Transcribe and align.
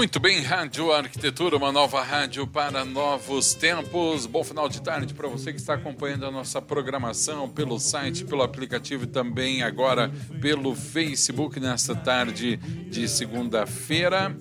Muito 0.00 0.18
bem, 0.18 0.40
Rádio 0.40 0.90
Arquitetura, 0.94 1.58
uma 1.58 1.70
nova 1.70 2.02
rádio 2.02 2.46
para 2.46 2.86
novos 2.86 3.52
tempos. 3.52 4.24
Bom 4.24 4.42
final 4.42 4.66
de 4.66 4.80
tarde 4.80 5.12
para 5.12 5.28
você 5.28 5.52
que 5.52 5.58
está 5.58 5.74
acompanhando 5.74 6.24
a 6.24 6.30
nossa 6.30 6.62
programação 6.62 7.46
pelo 7.50 7.78
site, 7.78 8.24
pelo 8.24 8.42
aplicativo 8.42 9.04
e 9.04 9.06
também 9.06 9.62
agora 9.62 10.10
pelo 10.40 10.74
Facebook 10.74 11.60
nesta 11.60 11.94
tarde 11.94 12.56
de 12.56 13.06
segunda-feira. 13.06 14.34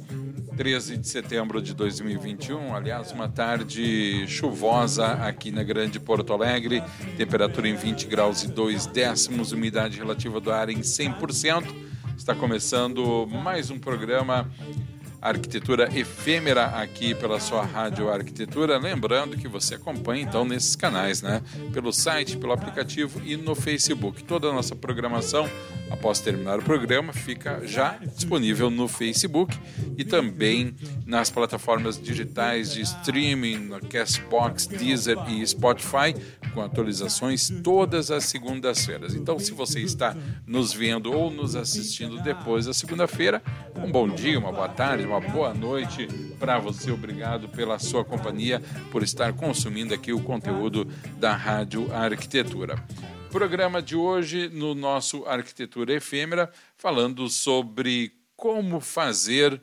13 0.56 0.96
de 0.96 1.10
setembro 1.10 1.62
de 1.62 1.74
2021, 1.74 2.74
aliás, 2.74 3.12
uma 3.12 3.28
tarde 3.28 4.26
chuvosa 4.28 5.08
aqui 5.08 5.52
na 5.52 5.62
Grande 5.62 6.00
Porto 6.00 6.32
Alegre, 6.32 6.82
temperatura 7.18 7.68
em 7.68 7.76
20 7.76 8.08
graus 8.08 8.44
e 8.44 8.48
2 8.48 8.86
décimos, 8.86 9.52
umidade 9.52 9.98
relativa 9.98 10.40
do 10.40 10.54
ar 10.54 10.70
em 10.70 10.80
100%. 10.80 11.66
Está 12.18 12.34
começando 12.34 13.28
mais 13.28 13.70
um 13.70 13.78
programa 13.78 14.50
arquitetura 15.22 15.90
efêmera 15.94 16.66
aqui 16.66 17.14
pela 17.14 17.40
sua 17.40 17.64
rádio 17.64 18.10
arquitetura. 18.10 18.78
Lembrando 18.78 19.38
que 19.38 19.48
você 19.48 19.76
acompanha 19.76 20.24
então 20.24 20.46
nesses 20.46 20.76
canais, 20.76 21.22
né? 21.22 21.42
Pelo 21.74 21.92
site, 21.92 22.38
pelo 22.38 22.54
aplicativo 22.54 23.22
e 23.26 23.36
no 23.36 23.56
Facebook. 23.56 24.24
Toda 24.24 24.48
a 24.50 24.54
nossa 24.54 24.76
programação, 24.76 25.50
após 25.90 26.20
terminar 26.20 26.60
o 26.60 26.64
programa, 26.64 27.12
fica 27.12 27.62
já 27.66 27.98
disponível 28.16 28.70
no 28.70 28.88
Facebook 28.88 29.58
e 29.98 30.04
também 30.04 30.74
nas 31.06 31.30
plataformas 31.30 32.02
digitais 32.02 32.74
de 32.74 32.82
streaming, 32.82 33.58
no 33.58 33.80
Castbox, 33.82 34.68
Deezer 34.68 35.18
e 35.30 35.46
Spotify, 35.46 36.16
com 36.54 36.62
atualizações 36.62 37.50
todas 37.64 38.12
as 38.12 38.26
segundas-feiras. 38.26 39.14
Então, 39.16 39.38
se 39.40 39.52
você 39.52 39.80
está 39.82 40.16
nos 40.46 40.74
vendo 40.74 41.12
ou 41.12 41.30
nos 41.30 41.56
assistindo 41.56 42.22
depois 42.22 42.66
da 42.66 42.74
segunda-feira, 42.74 43.42
um 43.76 43.92
bom 43.92 44.08
dia, 44.08 44.40
uma 44.40 44.52
boa 44.52 44.70
tarde, 44.70 45.06
uma 45.10 45.20
boa 45.20 45.56
noite 45.56 46.08
para 46.38 46.60
você. 46.60 46.92
Obrigado 46.92 47.50
pela 47.50 47.80
sua 47.80 48.06
companhia, 48.06 48.62
por 48.92 49.02
estar 49.02 49.34
consumindo 49.34 49.92
aqui 49.92 50.14
o 50.14 50.22
conteúdo 50.22 50.86
da 51.18 51.36
Rádio 51.36 51.92
Arquitetura. 51.92 52.76
Programa 53.32 53.82
de 53.82 53.96
hoje 53.96 54.50
no 54.50 54.76
nosso 54.76 55.26
Arquitetura 55.26 55.96
Efêmera, 55.96 56.52
falando 56.78 57.28
sobre 57.28 58.14
como 58.38 58.80
fazer 58.80 59.60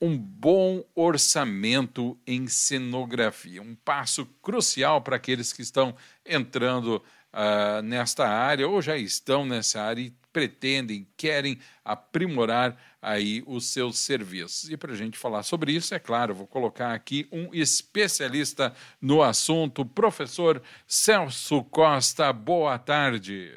um 0.00 0.16
bom 0.16 0.82
orçamento 0.94 2.18
em 2.26 2.48
cenografia. 2.48 3.60
Um 3.60 3.74
passo 3.84 4.24
crucial 4.40 5.02
para 5.02 5.16
aqueles 5.16 5.52
que 5.52 5.60
estão 5.60 5.94
entrando 6.24 7.02
uh, 7.34 7.82
nesta 7.82 8.26
área 8.26 8.66
ou 8.66 8.80
já 8.80 8.96
estão 8.96 9.44
nessa 9.44 9.82
área 9.82 10.00
e 10.00 10.14
pretendem, 10.32 11.06
querem 11.18 11.58
aprimorar 11.84 12.78
aí 13.02 13.42
os 13.46 13.72
seus 13.72 13.98
serviços. 13.98 14.70
E 14.70 14.76
para 14.76 14.92
a 14.92 14.96
gente 14.96 15.18
falar 15.18 15.42
sobre 15.42 15.72
isso, 15.72 15.94
é 15.94 15.98
claro, 15.98 16.34
vou 16.34 16.46
colocar 16.46 16.92
aqui 16.92 17.26
um 17.32 17.54
especialista 17.54 18.74
no 19.00 19.22
assunto, 19.22 19.84
professor 19.84 20.62
Celso 20.86 21.64
Costa. 21.64 22.32
Boa 22.32 22.78
tarde. 22.78 23.52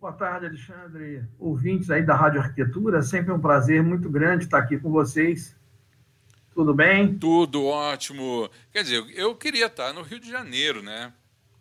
Boa 0.00 0.12
tarde, 0.12 0.46
Alexandre. 0.46 1.24
Ouvintes 1.38 1.90
aí 1.90 2.02
da 2.02 2.16
Rádio 2.16 2.40
Arquitetura, 2.40 3.02
sempre 3.02 3.32
um 3.32 3.40
prazer 3.40 3.82
muito 3.82 4.08
grande 4.08 4.44
estar 4.44 4.58
aqui 4.58 4.78
com 4.78 4.90
vocês. 4.90 5.54
Tudo 6.54 6.74
bem? 6.74 7.18
Tudo 7.18 7.66
ótimo. 7.66 8.50
Quer 8.72 8.82
dizer, 8.82 9.04
eu 9.14 9.34
queria 9.34 9.66
estar 9.66 9.92
no 9.92 10.02
Rio 10.02 10.18
de 10.18 10.30
Janeiro, 10.30 10.82
né? 10.82 11.12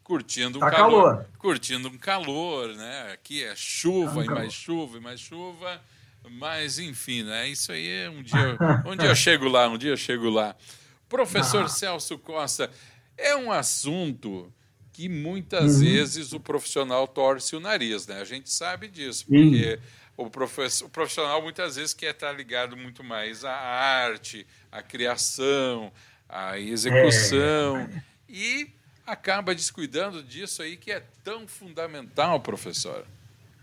Curtindo 0.04 0.58
um 0.58 0.62
tá 0.62 0.72
calor, 0.72 1.04
calor. 1.04 1.26
Curtindo 1.38 1.88
um 1.90 1.98
calor, 1.98 2.74
né? 2.76 3.12
Aqui 3.14 3.44
é 3.44 3.56
chuva 3.56 4.24
tá 4.24 4.32
e 4.32 4.36
mais 4.36 4.54
chuva 4.54 4.98
e 4.98 5.02
mais 5.02 5.20
chuva. 5.20 5.80
Mas, 6.30 6.80
enfim, 6.80 7.24
né? 7.24 7.48
Isso 7.48 7.72
aí 7.72 7.88
é 7.88 8.10
um 8.10 8.22
dia. 8.22 8.58
Um 8.86 8.96
dia 8.96 9.10
eu 9.10 9.16
chego 9.16 9.48
lá, 9.48 9.68
um 9.68 9.78
dia 9.78 9.92
eu 9.92 9.98
chego 9.98 10.30
lá. 10.30 10.56
Professor 11.08 11.66
ah. 11.66 11.70
Celso 11.70 12.18
Costa, 12.18 12.70
é 13.18 13.36
um 13.36 13.52
assunto 13.52 14.52
que 14.94 15.10
muitas 15.10 15.76
uhum. 15.76 15.80
vezes 15.82 16.34
o 16.34 16.40
profissional 16.40 17.08
torce 17.08 17.56
o 17.56 17.60
nariz, 17.60 18.06
né? 18.06 18.20
A 18.20 18.26
gente 18.26 18.52
sabe 18.52 18.88
disso, 18.88 19.26
porque 19.26 19.80
uhum. 20.18 20.26
o, 20.26 20.30
professor, 20.30 20.86
o 20.86 20.90
profissional 20.90 21.42
muitas 21.42 21.78
vezes 21.78 21.94
quer 21.94 22.12
estar 22.12 22.32
ligado 22.32 22.76
muito 22.76 23.04
mais 23.04 23.46
à 23.46 23.54
arte, 23.54 24.46
à 24.72 24.82
criação, 24.84 25.92
à 26.28 26.60
execução. 26.60 27.78
É. 27.78 28.04
E 28.28 28.70
acaba 29.06 29.56
descuidando 29.56 30.22
disso 30.22 30.62
aí 30.62 30.78
que 30.78 30.92
é 30.92 31.04
tão 31.24 31.48
fundamental, 31.48 32.40
professor. 32.40 33.06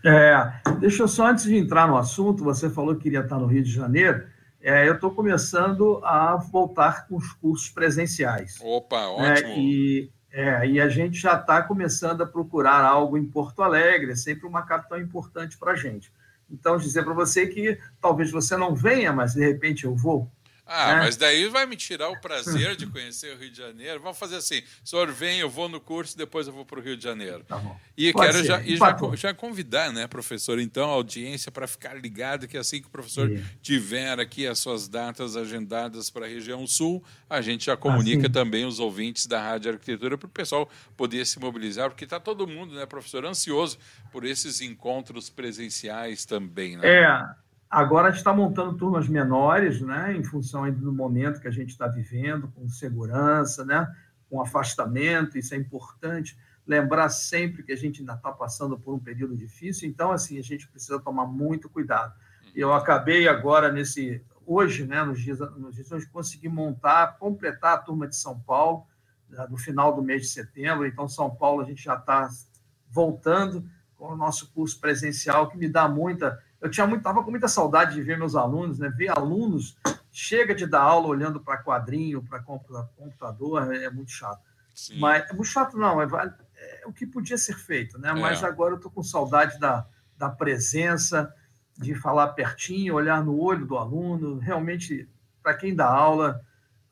É, 0.03 0.75
deixa 0.79 1.03
eu 1.03 1.07
só, 1.07 1.27
antes 1.27 1.45
de 1.45 1.55
entrar 1.55 1.87
no 1.87 1.97
assunto, 1.97 2.43
você 2.43 2.69
falou 2.69 2.95
que 2.95 3.03
queria 3.03 3.21
estar 3.21 3.37
no 3.37 3.47
Rio 3.47 3.63
de 3.63 3.71
Janeiro. 3.71 4.25
É, 4.61 4.87
eu 4.87 4.95
estou 4.95 5.11
começando 5.11 6.01
a 6.03 6.35
voltar 6.35 7.07
com 7.07 7.15
os 7.15 7.31
cursos 7.33 7.69
presenciais. 7.69 8.59
Opa, 8.61 8.97
né? 8.97 9.33
ótimo. 9.33 9.49
É, 9.49 9.59
e, 9.59 10.11
é, 10.31 10.67
e 10.67 10.81
a 10.81 10.89
gente 10.89 11.17
já 11.17 11.35
está 11.35 11.61
começando 11.61 12.21
a 12.21 12.25
procurar 12.25 12.83
algo 12.83 13.17
em 13.17 13.25
Porto 13.25 13.61
Alegre, 13.61 14.11
é 14.11 14.15
sempre 14.15 14.47
uma 14.47 14.63
capital 14.63 14.99
importante 14.99 15.57
para 15.57 15.71
a 15.71 15.75
gente. 15.75 16.11
Então, 16.49 16.77
dizer 16.77 17.03
para 17.03 17.13
você 17.13 17.47
que 17.47 17.77
talvez 18.01 18.31
você 18.31 18.55
não 18.55 18.73
venha, 18.73 19.11
mas 19.11 19.33
de 19.33 19.41
repente 19.41 19.85
eu 19.85 19.95
vou. 19.95 20.31
Ah, 20.67 20.91
é. 20.91 20.95
mas 20.97 21.15
daí 21.15 21.47
vai 21.47 21.65
me 21.65 21.77
tirar 21.77 22.09
o 22.09 22.19
prazer 22.19 22.75
de 22.75 22.85
conhecer 22.85 23.33
o 23.33 23.39
Rio 23.39 23.49
de 23.49 23.57
Janeiro. 23.57 24.01
Vamos 24.01 24.17
fazer 24.17 24.35
assim: 24.35 24.61
o 24.83 24.87
senhor 24.87 25.11
vem, 25.11 25.39
eu 25.39 25.49
vou 25.49 25.69
no 25.69 25.79
curso, 25.79 26.17
depois 26.17 26.45
eu 26.45 26.53
vou 26.53 26.65
para 26.65 26.79
o 26.79 26.81
Rio 26.81 26.97
de 26.97 27.03
Janeiro. 27.03 27.43
Tá 27.47 27.57
bom. 27.57 27.79
E 27.97 28.11
Pode 28.11 28.31
quero 28.31 28.45
já, 28.45 28.61
e 28.61 28.75
já, 28.75 28.97
já, 29.15 29.33
convidar, 29.33 29.91
né, 29.93 30.05
professor, 30.07 30.59
então, 30.59 30.89
a 30.89 30.93
audiência 30.93 31.51
para 31.51 31.65
ficar 31.67 31.93
ligado 31.93 32.47
que 32.47 32.57
assim 32.57 32.81
que 32.81 32.87
o 32.87 32.91
professor 32.91 33.29
Sim. 33.29 33.43
tiver 33.61 34.19
aqui 34.19 34.45
as 34.45 34.59
suas 34.59 34.87
datas 34.87 35.37
agendadas 35.37 36.09
para 36.09 36.25
a 36.25 36.29
região 36.29 36.67
sul, 36.67 37.03
a 37.29 37.41
gente 37.41 37.65
já 37.65 37.77
comunica 37.77 38.23
assim. 38.23 38.31
também 38.31 38.65
os 38.65 38.79
ouvintes 38.79 39.25
da 39.25 39.41
Rádio 39.41 39.71
Arquitetura 39.71 40.17
para 40.17 40.27
o 40.27 40.29
pessoal 40.29 40.69
poder 40.95 41.25
se 41.25 41.39
mobilizar, 41.39 41.89
porque 41.89 42.03
está 42.03 42.19
todo 42.19 42.45
mundo, 42.45 42.75
né, 42.75 42.85
professor, 42.85 43.25
ansioso 43.25 43.79
por 44.11 44.25
esses 44.25 44.61
encontros 44.61 45.29
presenciais 45.29 46.25
também. 46.25 46.77
Né? 46.77 46.87
É. 46.87 47.46
Agora 47.69 48.07
a 48.07 48.11
gente 48.11 48.19
está 48.19 48.33
montando 48.33 48.77
turmas 48.77 49.09
menores, 49.09 49.81
né, 49.81 50.15
em 50.15 50.23
função 50.23 50.71
do 50.71 50.93
momento 50.93 51.41
que 51.41 51.47
a 51.47 51.51
gente 51.51 51.69
está 51.69 51.85
vivendo, 51.85 52.47
com 52.49 52.69
segurança, 52.69 53.65
né, 53.65 53.93
com 54.29 54.41
afastamento, 54.41 55.37
isso 55.37 55.53
é 55.53 55.57
importante. 55.57 56.37
Lembrar 56.65 57.09
sempre 57.09 57.63
que 57.63 57.73
a 57.73 57.75
gente 57.75 57.99
ainda 57.99 58.13
está 58.13 58.31
passando 58.31 58.79
por 58.79 58.93
um 58.93 58.99
período 58.99 59.35
difícil, 59.35 59.89
então, 59.89 60.11
assim, 60.11 60.37
a 60.37 60.43
gente 60.43 60.67
precisa 60.67 60.99
tomar 60.99 61.25
muito 61.25 61.69
cuidado. 61.69 62.13
Eu 62.55 62.73
acabei 62.73 63.27
agora, 63.27 63.71
nesse 63.71 64.23
hoje, 64.45 64.85
né, 64.85 65.03
nos 65.03 65.19
dias, 65.19 65.39
nos 65.57 65.75
dias 65.75 65.91
hoje, 65.91 66.07
consegui 66.07 66.47
montar, 66.47 67.17
completar 67.17 67.73
a 67.73 67.77
turma 67.77 68.07
de 68.07 68.15
São 68.15 68.39
Paulo, 68.39 68.87
né, 69.29 69.45
no 69.49 69.57
final 69.57 69.93
do 69.93 70.01
mês 70.01 70.21
de 70.21 70.27
setembro. 70.29 70.85
Então, 70.85 71.07
São 71.07 71.29
Paulo, 71.29 71.61
a 71.61 71.65
gente 71.65 71.83
já 71.83 71.95
está 71.95 72.29
voltando 72.89 73.69
com 73.97 74.13
o 74.13 74.15
nosso 74.15 74.51
curso 74.53 74.79
presencial, 74.79 75.49
que 75.49 75.57
me 75.57 75.67
dá 75.67 75.87
muita 75.87 76.41
eu 76.61 76.69
tinha 76.69 76.87
muito, 76.87 77.03
tava 77.03 77.23
com 77.23 77.31
muita 77.31 77.47
saudade 77.47 77.93
de 77.93 78.01
ver 78.01 78.17
meus 78.17 78.35
alunos, 78.35 78.79
né? 78.79 78.89
Ver 78.89 79.09
alunos 79.09 79.77
chega 80.11 80.55
de 80.55 80.65
dar 80.65 80.81
aula 80.81 81.07
olhando 81.07 81.39
para 81.39 81.61
quadrinho, 81.61 82.23
para 82.23 82.41
computador, 82.41 83.71
é, 83.71 83.85
é, 83.85 83.89
muito 83.89 84.11
chato. 84.11 84.41
Sim. 84.73 84.99
Mas 84.99 85.29
é 85.29 85.33
muito 85.33 85.47
chato 85.47 85.77
não, 85.77 86.01
é, 86.01 86.07
é, 86.55 86.83
o 86.87 86.93
que 86.93 87.05
podia 87.05 87.37
ser 87.37 87.55
feito, 87.55 87.99
né? 87.99 88.09
É. 88.09 88.13
Mas 88.13 88.43
agora 88.43 88.73
eu 88.73 88.79
tô 88.79 88.89
com 88.89 89.03
saudade 89.03 89.59
da, 89.59 89.85
da 90.17 90.29
presença, 90.29 91.31
de 91.77 91.93
falar 91.93 92.29
pertinho, 92.29 92.95
olhar 92.95 93.23
no 93.23 93.39
olho 93.39 93.65
do 93.65 93.77
aluno. 93.77 94.39
Realmente, 94.39 95.07
para 95.43 95.53
quem 95.53 95.75
dá 95.75 95.87
aula, 95.87 96.41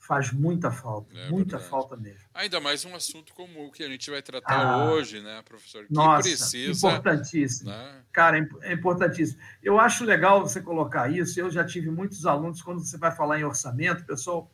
faz 0.06 0.31
muita 0.31 0.69
falta, 0.69 1.18
é, 1.18 1.30
muita 1.30 1.57
verdade. 1.57 1.69
falta 1.69 1.98
mesmo. 1.98 2.19
Ainda 2.34 2.60
mais 2.60 2.86
um 2.86 2.96
assunto 2.96 3.34
como 3.34 3.66
o 3.66 3.72
que 3.72 3.84
a 3.84 3.90
gente 3.90 4.12
vai 4.12 4.22
tratar 4.22 4.63
ah, 4.63 4.92
hoje, 4.92 5.19
né, 5.19 5.42
professor? 5.44 5.86
Que 5.86 5.94
nossa, 5.94 6.30
precisa. 6.30 6.88
Importantíssimo. 6.88 7.72
Né? 7.72 8.04
Cara, 8.12 8.48
é 8.62 8.74
importantíssimo. 8.74 9.42
Eu 9.63 9.80
acho 9.80 10.06
legal 10.06 10.42
você 10.42 10.62
colocar 10.62 11.12
isso. 11.12 11.40
Eu 11.40 11.50
já 11.50 11.66
tive 11.66 11.90
muitos 11.90 12.25
alunos, 12.25 12.62
quando 12.62 12.86
você 12.86 12.98
vai 12.98 13.12
falar 13.12 13.40
em 13.40 13.44
orçamento, 13.44 14.04
o 14.04 14.06
pessoal 14.06 14.52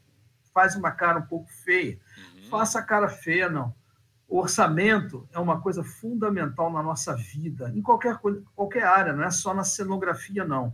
faz 0.54 0.76
uma 0.76 0.92
cara 0.92 1.20
um 1.20 1.26
pouco 1.26 1.52
feia. 1.52 2.00
Uhum. 2.18 2.50
Faça 2.50 2.80
a 2.80 2.84
cara 2.84 3.10
feia, 3.10 3.50
não. 3.50 3.76
O 4.30 4.40
orçamento 4.40 5.28
é 5.34 5.40
uma 5.40 5.60
coisa 5.60 5.84
fundamental 5.84 6.72
na 6.72 6.82
nossa 6.82 7.14
vida, 7.14 7.70
em 7.76 7.82
qualquer, 7.82 8.18
qualquer 8.56 8.84
área, 8.84 9.12
não 9.12 9.26
é 9.26 9.30
só 9.30 9.54
na 9.54 9.66
cenografia, 9.66 10.46
não 10.46 10.74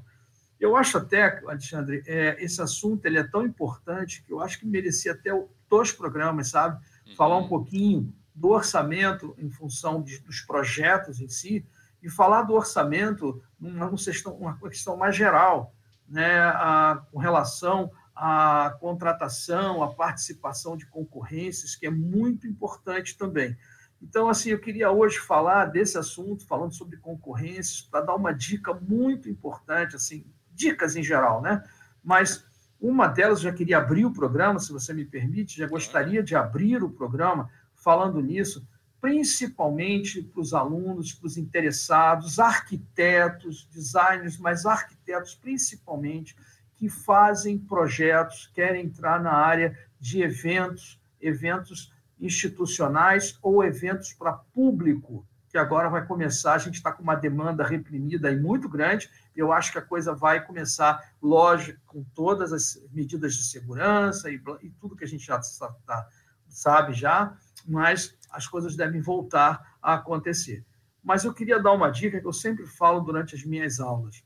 Eu 0.59 0.75
acho 0.75 0.97
até, 0.97 1.39
Alexandre, 1.45 2.03
é, 2.07 2.43
esse 2.43 2.61
assunto 2.61 3.05
ele 3.05 3.19
é 3.19 3.23
tão 3.23 3.45
importante 3.45 4.23
que 4.23 4.33
eu 4.33 4.41
acho 4.41 4.59
que 4.59 4.65
merecia 4.65 5.11
até 5.11 5.31
dois 5.69 5.91
programas, 5.91 6.49
sabe? 6.49 6.83
Uhum. 7.07 7.15
Falar 7.15 7.37
um 7.37 7.47
pouquinho 7.47 8.13
do 8.33 8.49
orçamento 8.49 9.35
em 9.37 9.49
função 9.49 10.01
de, 10.01 10.19
dos 10.19 10.41
projetos 10.41 11.19
em 11.21 11.27
si 11.27 11.65
e 12.01 12.09
falar 12.09 12.43
do 12.43 12.53
orçamento 12.53 13.41
numa 13.59 13.89
questão, 13.91 14.33
uma 14.33 14.57
questão 14.57 14.97
mais 14.97 15.15
geral, 15.15 15.73
né? 16.07 16.39
A, 16.39 17.03
com 17.11 17.19
relação 17.19 17.91
à 18.15 18.75
contratação, 18.79 19.83
à 19.83 19.93
participação 19.93 20.75
de 20.75 20.87
concorrências, 20.87 21.75
que 21.75 21.85
é 21.85 21.91
muito 21.91 22.47
importante 22.47 23.15
também. 23.15 23.55
Então, 24.01 24.29
assim, 24.29 24.49
eu 24.49 24.59
queria 24.59 24.91
hoje 24.91 25.17
falar 25.19 25.65
desse 25.65 25.97
assunto, 25.97 26.45
falando 26.45 26.73
sobre 26.73 26.97
concorrências, 26.97 27.81
para 27.81 28.05
dar 28.05 28.15
uma 28.15 28.31
dica 28.31 28.73
muito 28.73 29.29
importante, 29.29 29.95
assim, 29.95 30.23
dicas 30.57 30.95
em 30.95 31.03
geral, 31.03 31.41
né? 31.41 31.63
Mas 32.03 32.43
uma 32.79 33.07
delas, 33.07 33.41
já 33.41 33.51
queria 33.51 33.77
abrir 33.77 34.05
o 34.05 34.13
programa, 34.13 34.59
se 34.59 34.71
você 34.71 34.93
me 34.93 35.05
permite, 35.05 35.57
já 35.57 35.67
gostaria 35.67 36.23
de 36.23 36.35
abrir 36.35 36.83
o 36.83 36.89
programa 36.89 37.49
falando 37.75 38.19
nisso, 38.21 38.67
principalmente 38.99 40.21
para 40.21 40.41
os 40.41 40.53
alunos, 40.53 41.13
para 41.13 41.27
os 41.27 41.37
interessados, 41.37 42.39
arquitetos, 42.39 43.67
designers, 43.71 44.37
mas 44.37 44.65
arquitetos 44.65 45.35
principalmente, 45.35 46.35
que 46.75 46.89
fazem 46.89 47.57
projetos, 47.57 48.51
querem 48.53 48.85
entrar 48.85 49.21
na 49.21 49.33
área 49.33 49.77
de 49.99 50.21
eventos, 50.21 50.99
eventos 51.19 51.91
institucionais 52.19 53.37
ou 53.41 53.63
eventos 53.63 54.13
para 54.13 54.33
público, 54.33 55.25
que 55.57 55.59
agora 55.59 55.89
vai 55.89 56.05
começar. 56.05 56.53
A 56.53 56.59
gente 56.59 56.75
está 56.75 56.91
com 56.91 57.01
uma 57.01 57.15
demanda 57.15 57.63
reprimida 57.63 58.27
aí 58.27 58.39
muito 58.39 58.69
grande. 58.69 59.09
Eu 59.35 59.51
acho 59.51 59.71
que 59.71 59.79
a 59.79 59.81
coisa 59.81 60.13
vai 60.13 60.45
começar, 60.45 61.13
lógico, 61.19 61.79
com 61.87 62.03
todas 62.13 62.53
as 62.53 62.79
medidas 62.91 63.33
de 63.33 63.43
segurança 63.43 64.29
e, 64.29 64.39
e 64.61 64.69
tudo 64.69 64.95
que 64.95 65.03
a 65.03 65.07
gente 65.07 65.25
já 65.25 65.41
tá, 65.83 66.07
sabe 66.47 66.93
já, 66.93 67.35
mas 67.67 68.15
as 68.29 68.47
coisas 68.47 68.75
devem 68.75 69.01
voltar 69.01 69.77
a 69.81 69.95
acontecer. 69.95 70.63
Mas 71.03 71.23
eu 71.23 71.33
queria 71.33 71.59
dar 71.59 71.71
uma 71.71 71.89
dica 71.89 72.19
que 72.21 72.27
eu 72.27 72.33
sempre 72.33 72.67
falo 72.67 72.99
durante 72.99 73.33
as 73.33 73.43
minhas 73.43 73.79
aulas. 73.79 74.23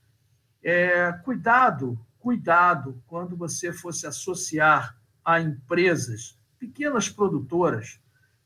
É, 0.62 1.14
cuidado, 1.24 1.98
cuidado 2.20 3.02
quando 3.08 3.38
você 3.38 3.72
for 3.72 3.94
se 3.94 4.06
associar 4.06 4.98
a 5.24 5.40
empresas, 5.40 6.38
pequenas 6.60 7.08
produtoras. 7.08 8.02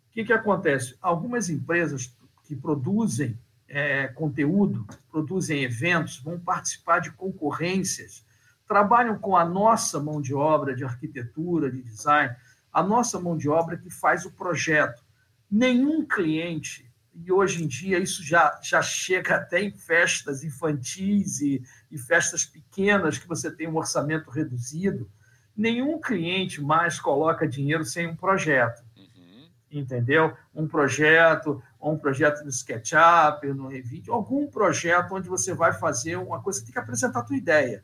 O 0.07 0.11
que, 0.11 0.23
que 0.23 0.33
acontece? 0.33 0.95
Algumas 1.01 1.49
empresas 1.49 2.15
que 2.45 2.55
produzem 2.55 3.37
é, 3.67 4.07
conteúdo, 4.07 4.85
produzem 5.11 5.63
eventos, 5.63 6.19
vão 6.19 6.39
participar 6.39 6.99
de 6.99 7.11
concorrências, 7.11 8.25
trabalham 8.67 9.17
com 9.17 9.35
a 9.35 9.45
nossa 9.45 9.99
mão 9.99 10.21
de 10.21 10.33
obra 10.33 10.75
de 10.75 10.83
arquitetura, 10.83 11.71
de 11.71 11.81
design, 11.81 12.35
a 12.71 12.83
nossa 12.83 13.19
mão 13.19 13.37
de 13.37 13.49
obra 13.49 13.77
que 13.77 13.89
faz 13.89 14.25
o 14.25 14.31
projeto. 14.31 15.03
Nenhum 15.49 16.05
cliente, 16.05 16.89
e 17.13 17.31
hoje 17.31 17.63
em 17.63 17.67
dia 17.67 17.97
isso 17.99 18.23
já, 18.23 18.59
já 18.61 18.81
chega 18.81 19.35
até 19.35 19.61
em 19.61 19.71
festas 19.71 20.43
infantis 20.43 21.39
e, 21.39 21.63
e 21.89 21.97
festas 21.97 22.43
pequenas 22.43 23.17
que 23.17 23.27
você 23.27 23.49
tem 23.49 23.67
um 23.67 23.77
orçamento 23.77 24.29
reduzido, 24.29 25.09
nenhum 25.55 25.99
cliente 25.99 26.61
mais 26.61 26.99
coloca 26.99 27.47
dinheiro 27.47 27.85
sem 27.85 28.07
um 28.07 28.15
projeto. 28.15 28.83
Uhum. 28.97 29.47
Entendeu? 29.71 30.35
Um 30.53 30.67
projeto, 30.67 31.63
um 31.91 31.97
projeto 31.97 32.43
no 32.43 32.49
SketchUp, 32.49 33.45
no 33.53 33.67
Revit, 33.67 34.09
algum 34.09 34.47
projeto 34.47 35.13
onde 35.13 35.29
você 35.29 35.53
vai 35.53 35.73
fazer 35.73 36.15
uma 36.15 36.41
coisa, 36.41 36.59
você 36.59 36.65
tem 36.65 36.73
que 36.73 36.79
apresentar 36.79 37.19
a 37.19 37.23
tua 37.23 37.37
ideia, 37.37 37.83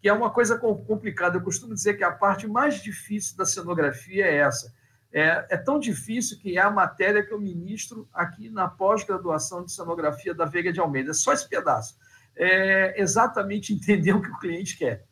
que 0.00 0.08
é 0.08 0.12
uma 0.12 0.30
coisa 0.30 0.58
complicada. 0.58 1.36
Eu 1.36 1.42
costumo 1.42 1.74
dizer 1.74 1.94
que 1.94 2.04
a 2.04 2.10
parte 2.10 2.46
mais 2.46 2.82
difícil 2.82 3.36
da 3.36 3.44
cenografia 3.44 4.26
é 4.26 4.36
essa. 4.36 4.72
É, 5.12 5.46
é 5.50 5.56
tão 5.56 5.78
difícil 5.78 6.38
que 6.38 6.58
é 6.58 6.60
a 6.60 6.70
matéria 6.70 7.24
que 7.24 7.32
eu 7.32 7.40
ministro 7.40 8.08
aqui 8.12 8.50
na 8.50 8.66
pós-graduação 8.66 9.64
de 9.64 9.72
cenografia 9.72 10.34
da 10.34 10.44
Veiga 10.44 10.72
de 10.72 10.80
Almeida. 10.80 11.10
É 11.10 11.14
só 11.14 11.32
esse 11.32 11.48
pedaço. 11.48 11.96
É 12.34 13.00
exatamente 13.00 13.72
entender 13.72 14.12
o 14.12 14.20
que 14.20 14.30
o 14.30 14.38
cliente 14.38 14.76
quer. 14.76 15.04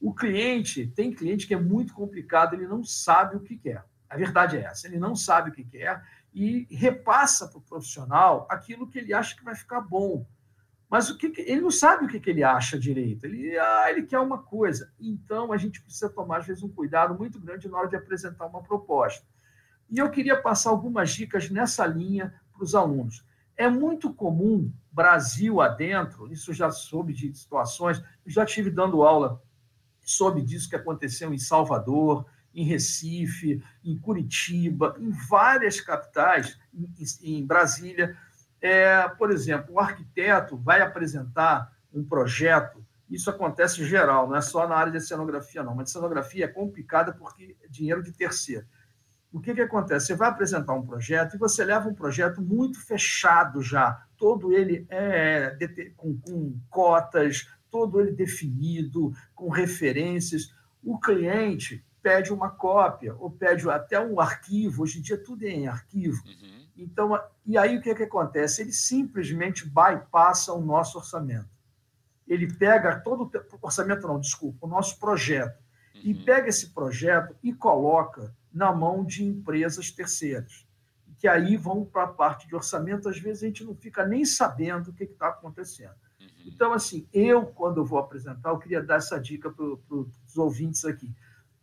O 0.00 0.14
cliente, 0.14 0.86
tem 0.86 1.12
cliente 1.12 1.46
que 1.46 1.54
é 1.54 1.58
muito 1.58 1.94
complicado, 1.94 2.54
ele 2.54 2.66
não 2.66 2.84
sabe 2.84 3.36
o 3.36 3.40
que 3.40 3.56
quer. 3.56 3.84
A 4.08 4.16
verdade 4.16 4.56
é 4.56 4.62
essa, 4.62 4.86
ele 4.86 4.98
não 4.98 5.14
sabe 5.14 5.50
o 5.50 5.52
que 5.52 5.64
quer 5.64 6.02
e 6.34 6.66
repassa 6.70 7.48
para 7.48 7.58
o 7.58 7.62
profissional 7.62 8.46
aquilo 8.50 8.86
que 8.86 8.98
ele 8.98 9.12
acha 9.12 9.36
que 9.36 9.44
vai 9.44 9.54
ficar 9.54 9.80
bom. 9.80 10.26
Mas 10.88 11.10
o 11.10 11.18
que, 11.18 11.32
ele 11.38 11.60
não 11.60 11.70
sabe 11.70 12.04
o 12.04 12.08
que, 12.08 12.18
que 12.18 12.30
ele 12.30 12.42
acha 12.42 12.78
direito. 12.78 13.24
Ele, 13.24 13.58
ah, 13.58 13.86
ele 13.90 14.02
quer 14.02 14.18
uma 14.20 14.38
coisa. 14.38 14.90
Então 14.98 15.52
a 15.52 15.56
gente 15.56 15.82
precisa 15.82 16.08
tomar 16.08 16.38
às 16.38 16.46
vezes 16.46 16.62
um 16.62 16.68
cuidado 16.68 17.14
muito 17.14 17.38
grande 17.38 17.68
na 17.68 17.78
hora 17.78 17.88
de 17.88 17.96
apresentar 17.96 18.46
uma 18.46 18.62
proposta. 18.62 19.26
E 19.90 19.98
eu 19.98 20.10
queria 20.10 20.40
passar 20.40 20.70
algumas 20.70 21.10
dicas 21.10 21.50
nessa 21.50 21.86
linha 21.86 22.34
para 22.52 22.62
os 22.62 22.74
alunos. 22.74 23.24
É 23.56 23.68
muito 23.68 24.12
comum, 24.14 24.72
Brasil 24.92 25.60
adentro, 25.60 26.30
isso 26.32 26.52
já 26.52 26.70
soube 26.70 27.12
de 27.12 27.34
situações, 27.34 28.02
já 28.24 28.46
tive 28.46 28.70
dando 28.70 29.02
aula 29.02 29.42
soube 30.08 30.40
disso 30.40 30.70
que 30.70 30.76
aconteceu 30.76 31.34
em 31.34 31.38
Salvador, 31.38 32.24
em 32.58 32.64
Recife, 32.64 33.62
em 33.84 33.96
Curitiba, 33.96 34.96
em 34.98 35.10
várias 35.10 35.80
capitais, 35.80 36.58
em, 36.74 37.38
em 37.38 37.46
Brasília. 37.46 38.16
É, 38.60 39.08
por 39.10 39.30
exemplo, 39.30 39.74
o 39.74 39.80
arquiteto 39.80 40.56
vai 40.56 40.80
apresentar 40.80 41.72
um 41.94 42.04
projeto, 42.04 42.84
isso 43.08 43.30
acontece 43.30 43.80
em 43.80 43.84
geral, 43.84 44.28
não 44.28 44.34
é 44.34 44.40
só 44.40 44.66
na 44.66 44.74
área 44.74 44.90
de 44.90 45.00
cenografia, 45.00 45.62
não, 45.62 45.76
mas 45.76 45.92
cenografia 45.92 46.46
é 46.46 46.48
complicada 46.48 47.12
porque 47.12 47.56
é 47.62 47.68
dinheiro 47.68 48.02
de 48.02 48.10
terceiro. 48.12 48.66
O 49.32 49.40
que, 49.40 49.54
que 49.54 49.60
acontece? 49.60 50.06
Você 50.06 50.16
vai 50.16 50.28
apresentar 50.28 50.74
um 50.74 50.84
projeto 50.84 51.36
e 51.36 51.38
você 51.38 51.64
leva 51.64 51.88
um 51.88 51.94
projeto 51.94 52.42
muito 52.42 52.84
fechado 52.84 53.62
já, 53.62 54.02
todo 54.16 54.52
ele 54.52 54.84
é 54.90 55.56
com, 55.96 56.18
com 56.18 56.58
cotas, 56.68 57.48
todo 57.70 58.00
ele 58.00 58.10
definido, 58.10 59.12
com 59.34 59.48
referências. 59.48 60.52
O 60.82 60.98
cliente 60.98 61.84
pede 62.08 62.32
uma 62.32 62.48
cópia, 62.48 63.14
ou 63.18 63.30
pede 63.30 63.68
até 63.68 64.00
um 64.00 64.18
arquivo, 64.18 64.82
hoje 64.82 64.98
em 64.98 65.02
dia 65.02 65.18
tudo 65.18 65.44
é 65.44 65.50
em 65.50 65.68
arquivo. 65.68 66.22
Uhum. 66.26 66.66
Então, 66.74 67.20
e 67.44 67.58
aí 67.58 67.76
o 67.76 67.82
que, 67.82 67.90
é 67.90 67.94
que 67.94 68.04
acontece? 68.04 68.62
Ele 68.62 68.72
simplesmente 68.72 69.68
bypassa 69.68 70.54
o 70.54 70.64
nosso 70.64 70.96
orçamento. 70.96 71.50
Ele 72.26 72.50
pega 72.50 72.98
todo 72.98 73.24
o 73.24 73.58
orçamento, 73.60 74.08
não, 74.08 74.18
desculpa, 74.18 74.64
o 74.66 74.68
nosso 74.68 74.98
projeto, 74.98 75.58
uhum. 75.94 76.00
e 76.02 76.14
pega 76.14 76.48
esse 76.48 76.70
projeto 76.70 77.36
e 77.42 77.52
coloca 77.52 78.34
na 78.50 78.72
mão 78.72 79.04
de 79.04 79.22
empresas 79.22 79.90
terceiras, 79.90 80.66
que 81.18 81.28
aí 81.28 81.58
vão 81.58 81.84
para 81.84 82.04
a 82.04 82.08
parte 82.08 82.48
de 82.48 82.56
orçamento, 82.56 83.06
às 83.06 83.18
vezes 83.18 83.42
a 83.42 83.46
gente 83.46 83.64
não 83.64 83.74
fica 83.74 84.06
nem 84.06 84.24
sabendo 84.24 84.88
o 84.88 84.94
que 84.94 85.04
está 85.04 85.28
acontecendo. 85.28 85.94
Uhum. 86.18 86.28
Então, 86.46 86.72
assim, 86.72 87.06
eu, 87.12 87.44
quando 87.44 87.78
eu 87.78 87.84
vou 87.84 87.98
apresentar, 87.98 88.48
eu 88.48 88.58
queria 88.58 88.82
dar 88.82 88.96
essa 88.96 89.20
dica 89.20 89.50
para 89.50 89.64
os 89.64 90.38
ouvintes 90.38 90.86
aqui. 90.86 91.14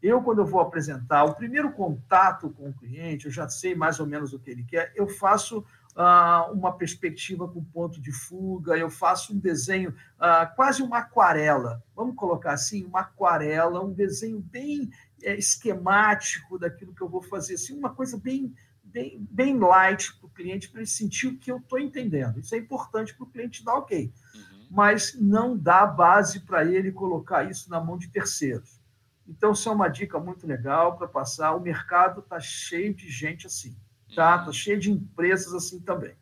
Eu, 0.05 0.21
quando 0.21 0.38
eu 0.38 0.45
vou 0.45 0.62
apresentar 0.62 1.24
o 1.24 1.33
primeiro 1.33 1.71
contato 1.71 2.51
com 2.51 2.69
o 2.69 2.74
cliente, 2.75 3.25
eu 3.25 3.31
já 3.31 3.50
sei 3.50 3.74
mais 3.74 4.00
ou 4.00 4.05
menos 4.05 4.33
o 4.33 4.39
que 4.39 4.51
ele 4.51 4.63
quer, 4.63 4.93
eu 4.95 5.07
faço 5.07 5.65
ah, 5.95 6.47
uma 6.51 6.77
perspectiva 6.77 7.47
com 7.47 7.63
ponto 7.63 8.00
de 8.00 8.12
fuga, 8.12 8.77
eu 8.77 8.88
faço 8.88 9.33
um 9.33 9.39
desenho, 9.39 9.95
ah, 10.19 10.45
quase 10.45 10.83
uma 10.83 11.00
aquarela, 11.00 11.83
vamos 11.95 12.15
colocar 12.15 12.53
assim, 12.53 12.85
uma 12.85 13.00
aquarela, 13.00 13.83
um 13.83 13.91
desenho 13.91 14.39
bem 14.39 14.91
é, 15.24 15.35
esquemático 15.35 16.59
daquilo 16.59 16.93
que 16.93 17.01
eu 17.01 17.09
vou 17.09 17.24
fazer, 17.24 17.55
assim, 17.55 17.75
uma 17.75 17.89
coisa 17.89 18.15
bem, 18.15 18.53
bem, 18.83 19.17
bem 19.31 19.57
light 19.57 20.15
para 20.19 20.27
o 20.27 20.29
cliente, 20.29 20.69
para 20.69 20.81
ele 20.81 20.88
sentir 20.88 21.29
o 21.29 21.38
que 21.39 21.51
eu 21.51 21.57
estou 21.57 21.79
entendendo. 21.79 22.39
Isso 22.39 22.53
é 22.53 22.59
importante 22.59 23.15
para 23.15 23.24
o 23.24 23.29
cliente 23.31 23.65
dar 23.65 23.74
ok. 23.74 24.13
Uhum. 24.35 24.67
Mas 24.69 25.19
não 25.19 25.57
dá 25.57 25.83
base 25.83 26.41
para 26.41 26.63
ele 26.63 26.91
colocar 26.91 27.50
isso 27.50 27.71
na 27.71 27.81
mão 27.81 27.97
de 27.97 28.07
terceiros. 28.07 28.84
Então, 29.27 29.53
isso 29.53 29.67
é 29.67 29.72
uma 29.72 29.88
dica 29.88 30.20
muito 30.20 30.46
legal 30.46 30.98
para 30.98 31.08
passar. 31.08 31.53
O 31.55 31.60
mercado 31.60 32.20
está 32.20 32.39
cheio 32.39 32.94
de 32.94 33.10
gente 33.10 33.48
assim, 33.48 33.75
tá? 34.15 34.38
Está 34.38 34.51
cheio 34.51 34.79
de 34.79 34.91
empresas 34.91 35.53
assim 35.53 35.79
também. 35.79 36.15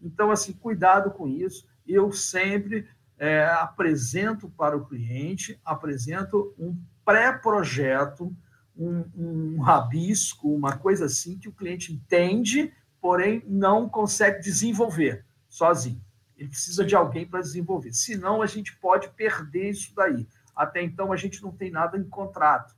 Então, 0.00 0.30
assim, 0.30 0.52
cuidado 0.52 1.10
com 1.10 1.26
isso. 1.26 1.66
Eu 1.86 2.12
sempre 2.12 2.86
é, 3.18 3.44
apresento 3.46 4.48
para 4.50 4.76
o 4.76 4.86
cliente, 4.86 5.60
apresento 5.64 6.54
um 6.58 6.76
pré-projeto, 7.04 8.34
um, 8.76 9.04
um 9.14 9.60
rabisco, 9.60 10.54
uma 10.54 10.76
coisa 10.76 11.06
assim 11.06 11.38
que 11.38 11.48
o 11.48 11.52
cliente 11.52 11.92
entende, 11.92 12.72
porém 13.00 13.42
não 13.46 13.88
consegue 13.88 14.40
desenvolver 14.40 15.24
sozinho. 15.48 16.02
Ele 16.36 16.48
precisa 16.48 16.84
de 16.84 16.96
alguém 16.96 17.26
para 17.26 17.42
desenvolver. 17.42 17.92
Senão, 17.92 18.40
a 18.40 18.46
gente 18.46 18.74
pode 18.78 19.10
perder 19.10 19.70
isso 19.70 19.94
daí. 19.94 20.26
Até 20.54 20.82
então, 20.82 21.12
a 21.12 21.16
gente 21.16 21.42
não 21.42 21.52
tem 21.52 21.70
nada 21.70 21.96
em 21.96 22.08
contrato. 22.08 22.74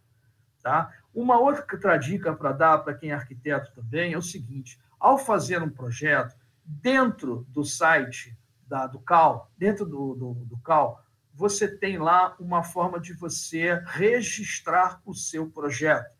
Tá? 0.62 0.92
Uma 1.12 1.38
outra 1.38 1.96
dica 1.96 2.32
para 2.34 2.52
dar 2.52 2.78
para 2.78 2.94
quem 2.94 3.10
é 3.10 3.14
arquiteto 3.14 3.72
também 3.74 4.12
é 4.12 4.18
o 4.18 4.22
seguinte: 4.22 4.80
ao 4.98 5.18
fazer 5.18 5.60
um 5.62 5.70
projeto, 5.70 6.36
dentro 6.64 7.44
do 7.48 7.64
site 7.64 8.36
da, 8.66 8.86
do 8.86 9.00
CAL, 9.00 9.50
dentro 9.58 9.84
do, 9.84 10.14
do, 10.14 10.34
do 10.46 10.58
CAL, 10.58 11.04
você 11.34 11.66
tem 11.66 11.98
lá 11.98 12.36
uma 12.38 12.62
forma 12.62 13.00
de 13.00 13.12
você 13.12 13.82
registrar 13.86 15.00
o 15.04 15.14
seu 15.14 15.50
projeto, 15.50 16.14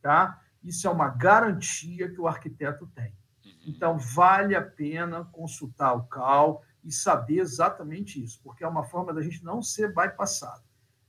tá? 0.00 0.40
Isso 0.62 0.86
é 0.86 0.90
uma 0.90 1.08
garantia 1.08 2.10
que 2.10 2.20
o 2.20 2.28
arquiteto 2.28 2.86
tem. 2.88 3.14
Uhum. 3.44 3.52
Então, 3.66 3.98
vale 3.98 4.54
a 4.54 4.62
pena 4.62 5.24
consultar 5.32 5.94
o 5.94 6.04
CAL 6.04 6.62
e 6.84 6.92
saber 6.92 7.38
exatamente 7.38 8.22
isso, 8.22 8.40
porque 8.42 8.64
é 8.64 8.68
uma 8.68 8.84
forma 8.84 9.14
da 9.14 9.22
gente 9.22 9.42
não 9.44 9.62
ser 9.62 9.94
bypassado. 9.94 10.62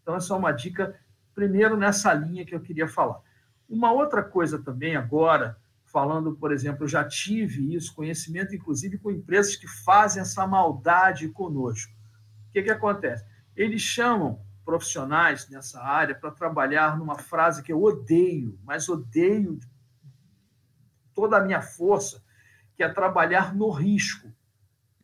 Então, 0.04 0.16
essa 0.16 0.34
é 0.34 0.38
uma 0.38 0.52
dica, 0.52 0.96
primeiro, 1.34 1.76
nessa 1.76 2.14
linha 2.14 2.46
que 2.46 2.54
eu 2.54 2.62
queria 2.62 2.88
falar. 2.88 3.20
Uma 3.68 3.92
outra 3.92 4.22
coisa 4.22 4.62
também, 4.62 4.96
agora, 4.96 5.58
falando, 5.86 6.36
por 6.36 6.52
exemplo, 6.52 6.84
eu 6.84 6.88
já 6.88 7.04
tive 7.04 7.74
isso, 7.74 7.96
conhecimento, 7.96 8.54
inclusive, 8.54 9.00
com 9.00 9.10
empresas 9.10 9.56
que 9.56 9.68
fazem 9.68 10.22
essa 10.22 10.46
maldade 10.46 11.30
conosco. 11.30 11.92
O 12.50 12.52
que, 12.52 12.64
que 12.64 12.72
acontece? 12.72 13.26
Eles 13.56 13.82
chamam 13.82 14.40
profissionais 14.66 15.50
nessa 15.50 15.82
área 15.82 16.16
para 16.16 16.32
trabalhar 16.32 16.98
numa 16.98 17.18
frase 17.18 17.64
que 17.64 17.72
eu 17.72 17.82
odeio, 17.82 18.60
mas 18.64 18.90
odeio 18.90 19.60
toda 21.14 21.38
a 21.38 21.44
minha 21.44 21.62
força, 21.62 22.24
que 22.76 22.84
é 22.84 22.90
trabalhar 22.90 23.54
no 23.56 23.70
risco. 23.70 24.32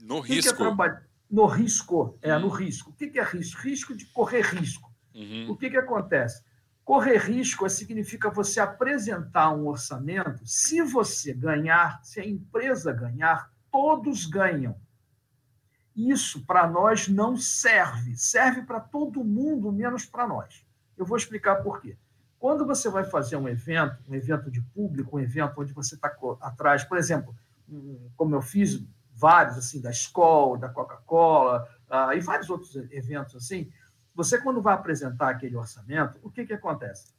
No 0.02 0.20
risco? 0.20 0.56
Que 0.56 0.64
é 0.64 0.68
traba... 0.68 1.04
No 1.30 1.46
risco, 1.46 2.18
é, 2.24 2.36
no 2.40 2.48
hum. 2.48 2.50
risco. 2.50 2.90
O 2.90 2.94
que 2.94 3.20
é 3.20 3.24
risco? 3.24 3.62
Risco 3.62 3.96
de 3.96 4.06
correr 4.08 4.42
risco. 4.42 4.89
Uhum. 5.20 5.52
O 5.52 5.58
que, 5.58 5.70
que 5.70 5.78
acontece? 5.78 6.44
Correr 6.86 7.18
risco 7.18 7.70
significa 7.70 8.30
você 8.30 8.60
apresentar 8.60 9.52
um 9.52 9.68
orçamento. 9.68 10.42
Se 10.46 10.82
você 10.82 11.34
ganhar, 11.34 12.00
se 12.04 12.20
a 12.20 12.26
empresa 12.26 12.94
ganhar, 12.94 13.52
todos 13.70 14.26
ganham. 14.26 14.76
Isso 15.96 16.46
para 16.46 16.68
nós 16.68 17.08
não 17.10 17.36
serve. 17.36 18.16
Serve 18.16 18.64
para 18.64 18.80
todo 18.80 19.24
mundo, 19.24 19.72
menos 19.72 20.06
para 20.06 20.26
nós. 20.26 20.66
Eu 20.98 21.06
vou 21.06 21.18
explicar 21.18 21.58
por 21.58 21.82
quê. 21.82 21.98
Quando 22.40 22.66
você 22.66 22.90
vai 22.90 23.04
fazer 23.04 23.36
um 23.36 23.50
evento, 23.50 23.98
um 24.08 24.16
evento 24.16 24.50
de 24.50 24.62
público, 24.62 25.18
um 25.18 25.20
evento 25.20 25.60
onde 25.60 25.74
você 25.74 25.96
está 25.96 26.16
atrás, 26.40 26.86
por 26.86 26.98
exemplo, 26.98 27.36
como 28.16 28.34
eu 28.34 28.42
fiz 28.42 28.82
vários 29.14 29.58
assim 29.58 29.82
da 29.82 29.92
escola, 29.92 30.58
da 30.58 30.70
Coca-Cola 30.70 31.68
uh, 31.90 32.14
e 32.14 32.22
vários 32.22 32.50
outros 32.50 32.74
eventos 32.92 33.36
assim, 33.36 33.70
você 34.16 34.38
quando 34.38 34.62
vai 34.62 34.74
apresentar 34.74 35.30
aquele 35.30 35.56
orçamento, 35.56 36.20
o 36.22 36.30
que 36.30 36.46
que 36.46 36.54
acontece? 36.54 37.14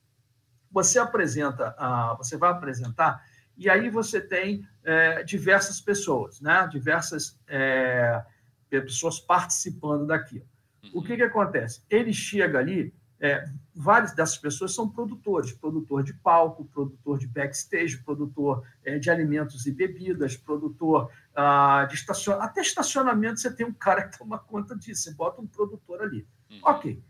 Você 0.71 0.99
apresenta, 0.99 1.75
você 2.19 2.37
vai 2.37 2.51
apresentar 2.51 3.25
e 3.57 3.69
aí 3.69 3.91
você 3.91 4.21
tem 4.21 4.67
é, 4.83 5.23
diversas 5.23 5.81
pessoas, 5.81 6.41
né? 6.41 6.67
Diversas 6.71 7.39
é, 7.47 8.25
pessoas 8.71 9.21
participando 9.21 10.07
daquilo. 10.07 10.47
O 10.95 11.03
que, 11.03 11.17
que 11.17 11.23
acontece? 11.23 11.83
Ele 11.91 12.13
chega 12.13 12.59
ali, 12.59 12.95
é, 13.21 13.47
várias 13.75 14.15
dessas 14.15 14.39
pessoas 14.39 14.75
são 14.75 14.89
produtores, 14.89 15.53
produtor 15.53 16.03
de 16.03 16.15
palco, 16.15 16.65
produtor 16.65 17.19
de 17.19 17.27
backstage, 17.27 17.99
produtor 17.99 18.65
é, 18.83 18.99
de 18.99 19.11
alimentos 19.11 19.67
e 19.67 19.73
bebidas, 19.73 20.39
produtor 20.39 21.11
ah, 21.35 21.87
de 21.89 21.97
estacionamento. 21.97 22.51
Até 22.51 22.63
estacionamento 22.63 23.41
você 23.41 23.55
tem 23.55 23.67
um 23.67 23.75
cara 23.75 24.09
que 24.09 24.17
toma 24.17 24.39
conta 24.39 24.75
disso, 24.75 25.03
você 25.03 25.15
bota 25.15 25.43
um 25.43 25.47
produtor 25.47 26.01
ali. 26.01 26.27
Uhum. 26.51 26.61
Ok. 26.63 27.03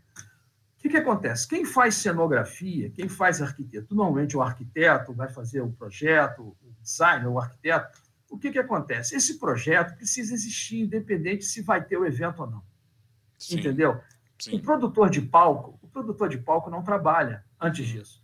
O 0.77 0.81
que, 0.81 0.89
que 0.89 0.97
acontece? 0.97 1.47
Quem 1.47 1.63
faz 1.63 1.95
cenografia, 1.95 2.89
quem 2.89 3.07
faz 3.07 3.41
arquiteto, 3.41 3.93
normalmente 3.93 4.35
o 4.35 4.41
arquiteto 4.41 5.13
vai 5.13 5.29
fazer 5.29 5.61
o 5.61 5.71
projeto, 5.71 6.57
o 6.61 6.73
designer, 6.81 7.27
o 7.27 7.39
arquiteto, 7.39 7.99
o 8.29 8.37
que, 8.37 8.51
que 8.51 8.59
acontece? 8.59 9.15
Esse 9.15 9.37
projeto 9.37 9.95
precisa 9.95 10.33
existir, 10.33 10.79
independente 10.79 11.43
se 11.43 11.61
vai 11.61 11.83
ter 11.83 11.97
o 11.97 12.05
evento 12.05 12.41
ou 12.41 12.49
não. 12.49 12.63
Sim, 13.37 13.59
Entendeu? 13.59 14.01
Sim. 14.39 14.55
O 14.55 14.61
produtor 14.61 15.09
de 15.09 15.21
palco, 15.21 15.77
o 15.81 15.87
produtor 15.87 16.29
de 16.29 16.37
palco 16.37 16.69
não 16.69 16.81
trabalha 16.81 17.43
antes 17.59 17.85
disso. 17.85 18.23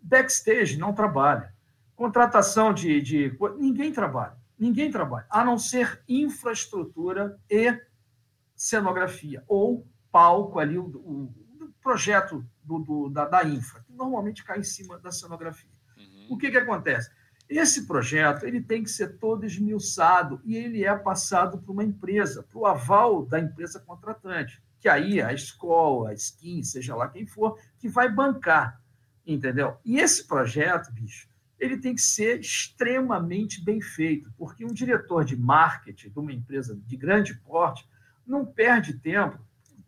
Backstage 0.00 0.76
não 0.76 0.92
trabalha. 0.92 1.54
Contratação 1.94 2.72
de, 2.74 3.00
de. 3.00 3.38
Ninguém 3.58 3.92
trabalha. 3.92 4.36
Ninguém 4.58 4.90
trabalha, 4.90 5.26
a 5.28 5.44
não 5.44 5.58
ser 5.58 6.02
infraestrutura 6.08 7.38
e 7.50 7.76
cenografia, 8.54 9.42
ou 9.48 9.86
palco 10.12 10.60
ali, 10.60 10.78
o, 10.78 10.84
o, 10.84 11.64
o 11.64 11.72
projeto 11.82 12.46
do, 12.62 12.78
do, 12.78 13.08
da, 13.08 13.24
da 13.26 13.42
infra, 13.44 13.82
que 13.82 13.92
normalmente 13.92 14.44
cai 14.44 14.60
em 14.60 14.64
cima 14.64 14.98
da 14.98 15.10
cenografia. 15.10 15.70
Uhum. 15.96 16.28
O 16.30 16.38
que, 16.38 16.50
que 16.50 16.58
acontece? 16.58 17.10
Esse 17.48 17.86
projeto 17.86 18.46
ele 18.46 18.62
tem 18.62 18.82
que 18.82 18.90
ser 18.90 19.18
todo 19.18 19.44
esmiuçado 19.44 20.40
e 20.44 20.56
ele 20.56 20.84
é 20.84 20.96
passado 20.96 21.58
para 21.58 21.72
uma 21.72 21.84
empresa, 21.84 22.42
para 22.42 22.58
o 22.58 22.66
aval 22.66 23.26
da 23.26 23.40
empresa 23.40 23.80
contratante, 23.80 24.62
que 24.80 24.88
aí 24.88 25.20
a 25.20 25.32
escola, 25.32 26.10
a 26.10 26.14
skin, 26.14 26.62
seja 26.62 26.94
lá 26.94 27.08
quem 27.08 27.26
for, 27.26 27.58
que 27.78 27.88
vai 27.88 28.10
bancar, 28.10 28.80
entendeu? 29.26 29.76
E 29.84 29.98
esse 29.98 30.26
projeto, 30.26 30.92
bicho, 30.92 31.28
ele 31.58 31.76
tem 31.76 31.94
que 31.94 32.00
ser 32.00 32.40
extremamente 32.40 33.62
bem 33.62 33.80
feito, 33.80 34.32
porque 34.36 34.64
um 34.64 34.72
diretor 34.72 35.24
de 35.24 35.36
marketing 35.36 36.10
de 36.10 36.18
uma 36.18 36.32
empresa 36.32 36.74
de 36.74 36.96
grande 36.96 37.34
porte 37.34 37.88
não 38.26 38.44
perde 38.44 38.94
tempo, 38.94 39.38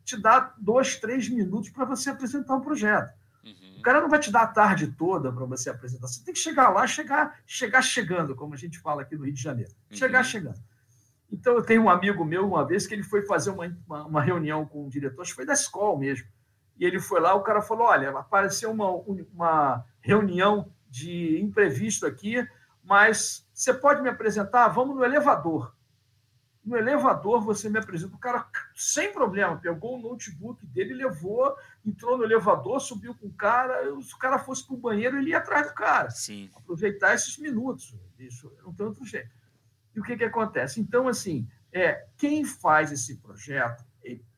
te 0.04 0.20
dá 0.20 0.54
dois, 0.58 0.96
três 0.96 1.28
minutos 1.28 1.70
para 1.70 1.84
você 1.84 2.10
apresentar 2.10 2.54
um 2.56 2.60
projeto 2.60 3.12
cara 3.84 4.00
não 4.00 4.08
vai 4.08 4.18
te 4.18 4.32
dar 4.32 4.42
a 4.42 4.46
tarde 4.46 4.88
toda 4.88 5.30
para 5.30 5.44
você 5.44 5.68
apresentar. 5.68 6.08
Você 6.08 6.24
tem 6.24 6.32
que 6.32 6.40
chegar 6.40 6.70
lá, 6.70 6.86
chegar, 6.86 7.38
chegar 7.46 7.82
chegando, 7.82 8.34
como 8.34 8.54
a 8.54 8.56
gente 8.56 8.80
fala 8.80 9.02
aqui 9.02 9.14
no 9.14 9.24
Rio 9.24 9.34
de 9.34 9.42
Janeiro. 9.42 9.70
Chegar 9.90 10.20
uhum. 10.20 10.24
chegando. 10.24 10.58
Então, 11.30 11.54
eu 11.54 11.62
tenho 11.62 11.82
um 11.82 11.90
amigo 11.90 12.24
meu, 12.24 12.48
uma 12.48 12.66
vez, 12.66 12.86
que 12.86 12.94
ele 12.94 13.02
foi 13.02 13.26
fazer 13.26 13.50
uma, 13.50 13.76
uma, 13.86 14.06
uma 14.06 14.22
reunião 14.22 14.64
com 14.64 14.86
o 14.86 14.90
diretor, 14.90 15.20
acho 15.20 15.32
que 15.32 15.36
foi 15.36 15.46
da 15.46 15.52
escola 15.52 15.98
mesmo. 15.98 16.26
E 16.78 16.84
ele 16.84 16.98
foi 16.98 17.20
lá, 17.20 17.34
o 17.34 17.42
cara 17.42 17.60
falou: 17.60 17.86
Olha, 17.86 18.10
apareceu 18.10 18.70
uma, 18.70 18.88
uma 18.90 19.84
reunião 20.00 20.72
de 20.88 21.40
imprevisto 21.40 22.06
aqui, 22.06 22.46
mas 22.82 23.46
você 23.52 23.72
pode 23.72 24.02
me 24.02 24.08
apresentar? 24.08 24.68
Vamos 24.68 24.96
no 24.96 25.04
elevador. 25.04 25.73
No 26.64 26.76
elevador, 26.76 27.42
você 27.42 27.68
me 27.68 27.78
apresenta. 27.78 28.14
O 28.14 28.18
cara, 28.18 28.46
sem 28.74 29.12
problema, 29.12 29.58
pegou 29.58 29.96
o 29.96 30.00
notebook 30.00 30.64
dele, 30.66 30.94
levou, 30.94 31.54
entrou 31.84 32.16
no 32.16 32.24
elevador, 32.24 32.80
subiu 32.80 33.14
com 33.14 33.26
o 33.26 33.32
cara. 33.32 33.82
Se 34.00 34.14
o 34.14 34.18
cara 34.18 34.38
fosse 34.38 34.66
para 34.66 34.74
o 34.74 34.78
banheiro, 34.78 35.18
ele 35.18 35.30
ia 35.30 35.38
atrás 35.38 35.68
do 35.68 35.74
cara. 35.74 36.10
Sim. 36.10 36.50
Aproveitar 36.54 37.14
esses 37.14 37.36
minutos. 37.36 37.94
Isso 38.18 38.50
não 38.64 38.72
tem 38.72 38.86
outro 38.86 39.04
jeito. 39.04 39.30
E 39.94 40.00
o 40.00 40.02
que, 40.02 40.16
que 40.16 40.24
acontece? 40.24 40.80
Então, 40.80 41.06
assim, 41.06 41.46
é, 41.70 42.06
quem 42.16 42.44
faz 42.44 42.90
esse 42.90 43.16
projeto 43.18 43.84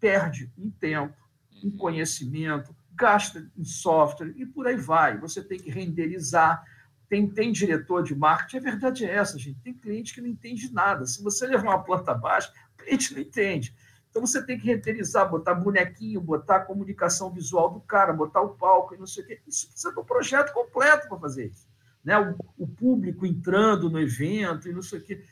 perde 0.00 0.52
em 0.56 0.70
tempo, 0.70 1.16
em 1.62 1.68
uhum. 1.68 1.76
conhecimento, 1.76 2.74
gasta 2.92 3.50
em 3.56 3.64
software 3.64 4.32
e 4.36 4.46
por 4.46 4.66
aí 4.66 4.76
vai. 4.76 5.18
Você 5.18 5.42
tem 5.42 5.58
que 5.58 5.70
renderizar 5.70 6.64
tem, 7.08 7.28
tem 7.28 7.52
diretor 7.52 8.02
de 8.02 8.14
marketing, 8.14 8.56
a 8.56 8.70
verdade 8.70 9.04
é 9.04 9.14
essa, 9.14 9.38
gente. 9.38 9.60
Tem 9.60 9.74
cliente 9.74 10.12
que 10.12 10.20
não 10.20 10.28
entende 10.28 10.72
nada. 10.72 11.06
Se 11.06 11.22
você 11.22 11.46
levar 11.46 11.70
uma 11.70 11.84
planta 11.84 12.12
baixa, 12.14 12.52
o 12.74 12.82
cliente 12.82 13.14
não 13.14 13.20
entende. 13.20 13.74
Então 14.10 14.26
você 14.26 14.44
tem 14.44 14.58
que 14.58 14.66
renderizar, 14.66 15.28
botar 15.28 15.54
bonequinho, 15.54 16.20
botar 16.20 16.56
a 16.56 16.64
comunicação 16.64 17.30
visual 17.30 17.70
do 17.70 17.80
cara, 17.80 18.12
botar 18.12 18.40
o 18.40 18.56
palco 18.56 18.94
e 18.94 18.98
não 18.98 19.06
sei 19.06 19.22
o 19.22 19.26
quê. 19.26 19.40
Isso 19.46 19.68
precisa 19.68 19.92
de 19.92 20.00
um 20.00 20.04
projeto 20.04 20.52
completo 20.52 21.08
para 21.08 21.18
fazer 21.18 21.48
isso. 21.48 21.68
Né? 22.02 22.18
O, 22.18 22.36
o, 22.56 22.66
público 22.66 23.26
entrando 23.26 23.90
no 23.90 24.00
evento 24.00 24.68
e 24.68 24.72
não 24.72 24.80
sei 24.80 25.00
o 25.00 25.02
quê. 25.02 25.22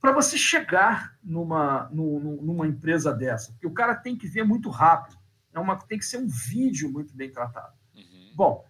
Para 0.00 0.10
você 0.10 0.36
chegar 0.36 1.16
numa, 1.22 1.88
numa 1.92 2.66
empresa 2.66 3.12
dessa, 3.14 3.52
porque 3.52 3.68
o 3.68 3.72
cara 3.72 3.94
tem 3.94 4.16
que 4.16 4.26
ver 4.26 4.42
muito 4.42 4.68
rápido. 4.68 5.16
É 5.52 5.60
uma, 5.60 5.76
tem 5.76 5.96
que 5.96 6.04
ser 6.04 6.16
um 6.16 6.26
vídeo 6.26 6.90
muito 6.90 7.14
bem 7.14 7.30
tratado. 7.30 7.72
Uhum. 7.94 8.32
Bom, 8.34 8.64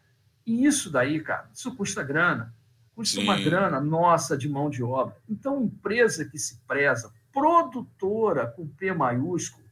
e 0.46 0.66
isso 0.66 0.90
daí, 0.90 1.20
cara, 1.20 1.49
isso 1.52 1.75
custa 1.75 2.02
grana. 2.02 2.54
Custa 2.94 3.20
Sim. 3.20 3.25
uma 3.25 3.38
grana 3.38 3.80
nossa 3.80 4.37
de 4.37 4.49
mão 4.49 4.68
de 4.68 4.82
obra. 4.82 5.16
Então, 5.28 5.62
empresa 5.62 6.25
que 6.25 6.38
se 6.38 6.58
preza, 6.66 7.12
produtora 7.32 8.46
com 8.46 8.68
P 8.68 8.92
maiúsculo, 8.92 9.64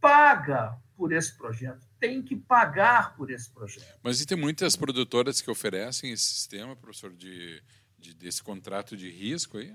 paga 0.00 0.76
por 0.96 1.12
esse 1.12 1.36
projeto. 1.36 1.86
Tem 1.98 2.22
que 2.22 2.36
pagar 2.36 3.16
por 3.16 3.30
esse 3.30 3.50
projeto. 3.50 3.98
Mas 4.02 4.20
e 4.20 4.26
tem 4.26 4.36
muitas 4.36 4.76
produtoras 4.76 5.40
que 5.40 5.50
oferecem 5.50 6.12
esse 6.12 6.24
sistema, 6.24 6.76
professor, 6.76 7.12
de, 7.12 7.62
de 7.98 8.14
desse 8.14 8.42
contrato 8.42 8.96
de 8.96 9.10
risco 9.10 9.58
aí? 9.58 9.74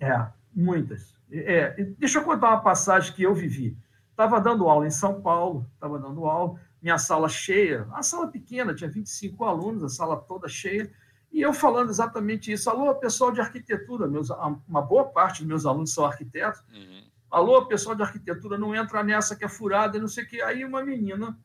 É, 0.00 0.26
muitas. 0.54 1.14
É, 1.30 1.70
deixa 1.98 2.18
eu 2.18 2.24
contar 2.24 2.50
uma 2.50 2.62
passagem 2.62 3.12
que 3.12 3.22
eu 3.22 3.34
vivi. 3.34 3.76
Estava 4.10 4.40
dando 4.40 4.68
aula 4.68 4.86
em 4.86 4.90
São 4.90 5.20
Paulo, 5.20 5.68
estava 5.74 5.98
dando 5.98 6.24
aula, 6.24 6.58
minha 6.84 6.98
sala 6.98 7.30
cheia, 7.30 7.88
a 7.92 8.02
sala 8.02 8.28
pequena, 8.28 8.74
tinha 8.74 8.90
25 8.90 9.42
alunos, 9.42 9.82
a 9.82 9.88
sala 9.88 10.20
toda 10.20 10.46
cheia, 10.50 10.92
e 11.32 11.40
eu 11.40 11.54
falando 11.54 11.88
exatamente 11.88 12.52
isso. 12.52 12.68
Alô, 12.68 12.94
pessoal 12.96 13.32
de 13.32 13.40
arquitetura, 13.40 14.06
meus, 14.06 14.28
uma 14.68 14.82
boa 14.82 15.06
parte 15.06 15.38
dos 15.38 15.48
meus 15.48 15.64
alunos 15.64 15.94
são 15.94 16.04
arquitetos. 16.04 16.62
Uhum. 16.70 17.02
Alô, 17.30 17.64
pessoal 17.64 17.96
de 17.96 18.02
arquitetura, 18.02 18.58
não 18.58 18.74
entra 18.74 19.02
nessa 19.02 19.34
que 19.34 19.46
é 19.46 19.48
furada, 19.48 19.98
não 19.98 20.06
sei 20.06 20.24
o 20.24 20.28
quê. 20.28 20.42
Aí 20.42 20.62
uma 20.62 20.84
menina 20.84 21.36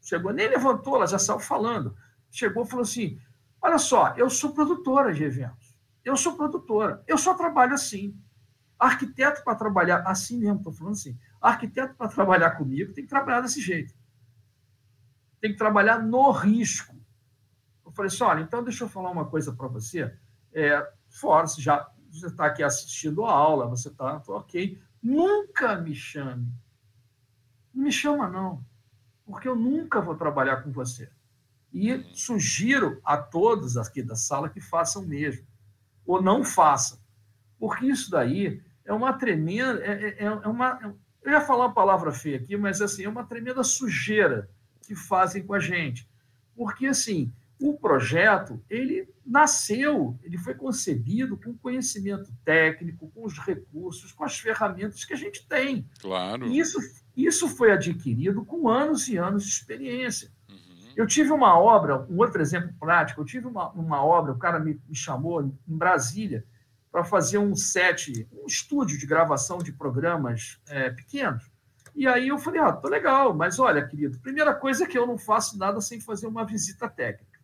chegou, 0.00 0.32
nem 0.32 0.48
levantou, 0.48 0.96
ela 0.96 1.06
já 1.06 1.18
saiu 1.18 1.38
falando. 1.38 1.94
Chegou 2.30 2.64
e 2.64 2.66
falou 2.66 2.82
assim: 2.82 3.20
Olha 3.60 3.78
só, 3.78 4.14
eu 4.16 4.30
sou 4.30 4.54
produtora 4.54 5.12
de 5.12 5.22
eventos. 5.22 5.78
Eu 6.02 6.16
sou 6.16 6.34
produtora. 6.34 7.04
Eu 7.06 7.18
só 7.18 7.34
trabalho 7.34 7.74
assim. 7.74 8.18
Arquiteto 8.78 9.44
para 9.44 9.54
trabalhar 9.54 9.98
assim 10.06 10.38
mesmo, 10.38 10.56
estou 10.56 10.72
falando 10.72 10.94
assim. 10.94 11.16
Arquiteto, 11.42 11.94
para 11.94 12.08
trabalhar 12.08 12.52
comigo, 12.52 12.94
tem 12.94 13.04
que 13.04 13.10
trabalhar 13.10 13.42
desse 13.42 13.60
jeito. 13.60 13.94
Tem 15.46 15.52
que 15.52 15.58
trabalhar 15.58 16.02
no 16.02 16.32
risco. 16.32 16.96
Eu 17.84 17.92
falei 17.92 18.08
assim: 18.08 18.24
olha, 18.24 18.40
então 18.40 18.64
deixa 18.64 18.82
eu 18.82 18.88
falar 18.88 19.12
uma 19.12 19.26
coisa 19.26 19.52
para 19.52 19.68
você. 19.68 20.12
É, 20.52 20.92
fora, 21.08 21.46
você 21.46 22.26
está 22.26 22.46
aqui 22.46 22.64
assistindo 22.64 23.24
a 23.24 23.30
aula, 23.30 23.68
você 23.68 23.86
está 23.86 24.20
ok. 24.26 24.76
Nunca 25.00 25.76
me 25.76 25.94
chame. 25.94 26.52
Não 27.72 27.84
me 27.84 27.92
chama, 27.92 28.28
não. 28.28 28.64
Porque 29.24 29.46
eu 29.46 29.54
nunca 29.54 30.00
vou 30.00 30.16
trabalhar 30.16 30.64
com 30.64 30.72
você. 30.72 31.08
E 31.72 32.04
sugiro 32.12 33.00
a 33.04 33.16
todos 33.16 33.76
aqui 33.76 34.02
da 34.02 34.16
sala 34.16 34.48
que 34.48 34.60
façam 34.60 35.02
mesmo. 35.02 35.46
Ou 36.04 36.20
não 36.20 36.42
façam. 36.42 36.98
Porque 37.56 37.86
isso 37.86 38.10
daí 38.10 38.60
é 38.84 38.92
uma 38.92 39.12
tremenda. 39.12 39.78
É, 39.80 40.08
é, 40.08 40.24
é 40.24 40.48
uma, 40.48 40.80
eu 41.22 41.30
ia 41.30 41.40
falar 41.40 41.66
uma 41.66 41.74
palavra 41.74 42.10
feia 42.10 42.36
aqui, 42.36 42.56
mas 42.56 42.82
assim, 42.82 43.04
é 43.04 43.08
uma 43.08 43.24
tremenda 43.24 43.62
sujeira 43.62 44.50
que 44.86 44.94
fazem 44.94 45.44
com 45.44 45.54
a 45.54 45.60
gente. 45.60 46.08
Porque, 46.54 46.86
assim, 46.86 47.32
o 47.60 47.74
projeto, 47.74 48.62
ele 48.68 49.08
nasceu, 49.24 50.18
ele 50.22 50.38
foi 50.38 50.54
concebido 50.54 51.36
com 51.36 51.56
conhecimento 51.56 52.32
técnico, 52.44 53.10
com 53.14 53.24
os 53.24 53.38
recursos, 53.38 54.12
com 54.12 54.24
as 54.24 54.38
ferramentas 54.38 55.04
que 55.04 55.14
a 55.14 55.16
gente 55.16 55.46
tem. 55.46 55.88
Claro. 56.00 56.46
E 56.46 56.58
isso, 56.58 56.78
isso 57.16 57.48
foi 57.48 57.72
adquirido 57.72 58.44
com 58.44 58.68
anos 58.68 59.08
e 59.08 59.16
anos 59.16 59.44
de 59.44 59.50
experiência. 59.50 60.30
Uhum. 60.48 60.92
Eu 60.94 61.06
tive 61.06 61.32
uma 61.32 61.58
obra, 61.58 62.06
um 62.08 62.18
outro 62.18 62.40
exemplo 62.40 62.72
prático, 62.78 63.20
eu 63.20 63.24
tive 63.24 63.46
uma, 63.46 63.70
uma 63.70 64.04
obra, 64.04 64.32
o 64.32 64.38
cara 64.38 64.60
me, 64.60 64.80
me 64.86 64.94
chamou 64.94 65.42
em 65.42 65.76
Brasília 65.76 66.44
para 66.92 67.04
fazer 67.04 67.38
um 67.38 67.54
set, 67.54 68.26
um 68.32 68.46
estúdio 68.46 68.98
de 68.98 69.06
gravação 69.06 69.58
de 69.58 69.72
programas 69.72 70.60
é, 70.68 70.90
pequenos. 70.90 71.50
E 71.96 72.06
aí 72.06 72.28
eu 72.28 72.36
falei, 72.36 72.60
ah, 72.60 72.72
tô 72.72 72.88
legal, 72.88 73.34
mas 73.34 73.58
olha, 73.58 73.88
querido, 73.88 74.18
primeira 74.18 74.54
coisa 74.54 74.84
é 74.84 74.86
que 74.86 74.98
eu 74.98 75.06
não 75.06 75.16
faço 75.16 75.56
nada 75.56 75.80
sem 75.80 75.98
fazer 75.98 76.26
uma 76.26 76.44
visita 76.44 76.86
técnica. 76.90 77.40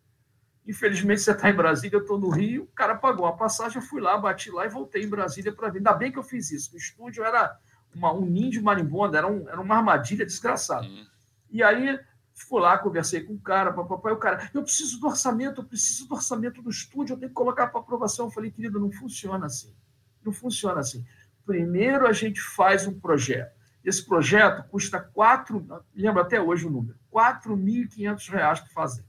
Infelizmente, 0.65 1.21
você 1.21 1.31
está 1.31 1.49
em 1.49 1.55
Brasília, 1.55 1.97
eu 1.97 2.01
estou 2.01 2.19
no 2.19 2.29
Rio, 2.29 2.63
o 2.63 2.67
cara 2.67 2.95
pagou 2.95 3.25
a 3.25 3.33
passagem, 3.33 3.81
eu 3.81 3.87
fui 3.87 3.99
lá, 3.99 4.15
bati 4.15 4.51
lá 4.51 4.63
e 4.67 4.69
voltei 4.69 5.03
em 5.03 5.09
Brasília 5.09 5.51
para 5.51 5.69
ver. 5.69 5.79
Ainda 5.79 5.93
bem 5.93 6.11
que 6.11 6.19
eu 6.19 6.23
fiz 6.23 6.51
isso. 6.51 6.75
O 6.75 6.77
estúdio 6.77 7.23
era 7.23 7.57
uma, 7.95 8.13
um 8.13 8.21
ninho 8.25 8.51
de 8.51 8.61
marimbondo, 8.61 9.17
era, 9.17 9.27
um, 9.27 9.49
era 9.49 9.59
uma 9.59 9.75
armadilha 9.75 10.23
desgraçada. 10.23 10.85
Uhum. 10.85 11.05
E 11.49 11.63
aí, 11.63 11.99
fui 12.35 12.61
lá, 12.61 12.77
conversei 12.77 13.21
com 13.21 13.33
o 13.33 13.39
cara, 13.39 13.73
papai, 13.73 14.13
o 14.13 14.17
cara, 14.17 14.51
eu 14.53 14.61
preciso 14.61 14.99
do 14.99 15.07
orçamento, 15.07 15.61
eu 15.61 15.65
preciso 15.65 16.07
do 16.07 16.13
orçamento 16.13 16.61
do 16.61 16.69
estúdio, 16.69 17.13
eu 17.13 17.17
tenho 17.17 17.29
que 17.29 17.35
colocar 17.35 17.67
para 17.67 17.81
aprovação. 17.81 18.27
Eu 18.27 18.31
falei, 18.31 18.51
querido, 18.51 18.79
não 18.79 18.91
funciona 18.91 19.47
assim. 19.47 19.75
Não 20.23 20.31
funciona 20.31 20.79
assim. 20.79 21.03
Primeiro 21.43 22.07
a 22.07 22.13
gente 22.13 22.39
faz 22.39 22.87
um 22.87 22.99
projeto. 22.99 23.52
Esse 23.83 24.05
projeto 24.05 24.67
custa 24.69 24.99
quatro, 24.99 25.83
lembro 25.93 26.21
até 26.21 26.41
hoje 26.41 26.65
o 26.65 26.69
número, 26.69 26.97
R$ 27.13 27.21
4.500 27.21 28.39
para 28.41 28.55
fazer. 28.73 29.05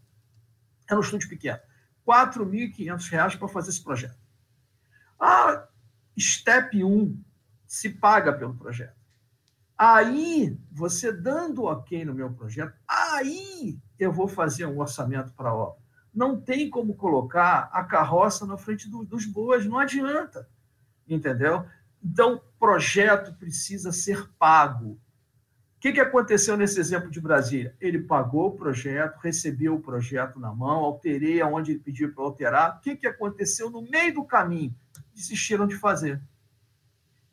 Era 0.89 0.99
um 0.99 1.03
estúdio 1.03 1.29
pequeno. 1.29 1.59
R$ 2.07 2.27
4.500 2.27 3.39
para 3.39 3.49
fazer 3.49 3.71
esse 3.71 3.83
projeto. 3.83 4.19
Ah, 5.19 5.67
step 6.19 6.83
1 6.83 7.23
se 7.67 7.91
paga 7.91 8.33
pelo 8.33 8.55
projeto. 8.55 8.95
Aí, 9.77 10.57
você 10.71 11.13
dando 11.13 11.65
ok 11.65 12.05
no 12.05 12.15
meu 12.15 12.33
projeto, 12.33 12.75
aí 12.87 13.79
eu 13.99 14.13
vou 14.13 14.29
fazer 14.29 14.67
um 14.67 14.79
orçamento 14.79 15.33
para 15.33 15.51
a 15.51 15.55
obra. 15.55 15.83
Não 16.15 16.41
tem 16.41 16.71
como 16.71 16.95
colocar 16.95 17.69
a 17.73 17.83
carroça 17.83 18.47
na 18.47 18.57
frente 18.57 18.89
do, 18.89 19.05
dos 19.05 19.27
bois, 19.27 19.67
não 19.67 19.79
adianta. 19.79 20.49
Entendeu? 21.09 21.67
Então, 22.05 22.43
projeto 22.59 23.35
precisa 23.35 23.93
ser 23.93 24.29
pago 24.39 25.01
que, 25.85 25.93
que 25.93 26.01
aconteceu 26.01 26.57
nesse 26.57 26.81
exemplo 26.81 27.11
de 27.11 27.21
Brasília? 27.21 27.77
Ele 27.79 27.99
pagou 27.99 28.47
o 28.47 28.57
projeto, 28.57 29.19
recebeu 29.19 29.75
o 29.75 29.83
projeto 29.83 30.41
na 30.41 30.51
mão, 30.51 30.83
alterei 30.83 31.43
aonde 31.43 31.73
ele 31.73 31.79
pediu 31.79 32.11
para 32.11 32.25
alterar. 32.25 32.77
O 32.79 32.81
que, 32.81 32.97
que 32.97 33.07
aconteceu 33.07 33.69
no 33.69 33.83
meio 33.83 34.15
do 34.15 34.25
caminho? 34.25 34.75
Desistiram 35.13 35.67
de 35.67 35.77
fazer. 35.77 36.23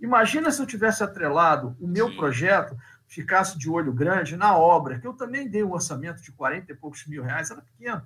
Imagina 0.02 0.52
se 0.52 0.62
eu 0.62 0.66
tivesse 0.66 1.02
atrelado 1.02 1.78
o 1.80 1.88
meu 1.88 2.10
Sim. 2.10 2.18
projeto, 2.18 2.78
ficasse 3.08 3.58
de 3.58 3.70
olho 3.70 3.94
grande 3.94 4.36
na 4.36 4.58
obra, 4.58 5.00
que 5.00 5.08
eu 5.08 5.14
também 5.14 5.48
dei 5.48 5.64
um 5.64 5.72
orçamento 5.72 6.22
de 6.22 6.34
40 6.34 6.74
e 6.74 6.76
poucos 6.76 7.08
mil 7.08 7.24
reais, 7.24 7.52
era 7.52 7.62
pequeno, 7.62 8.02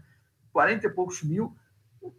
40 0.53 0.85
e 0.85 0.89
poucos 0.91 1.23
mil. 1.23 1.57
O 1.99 2.13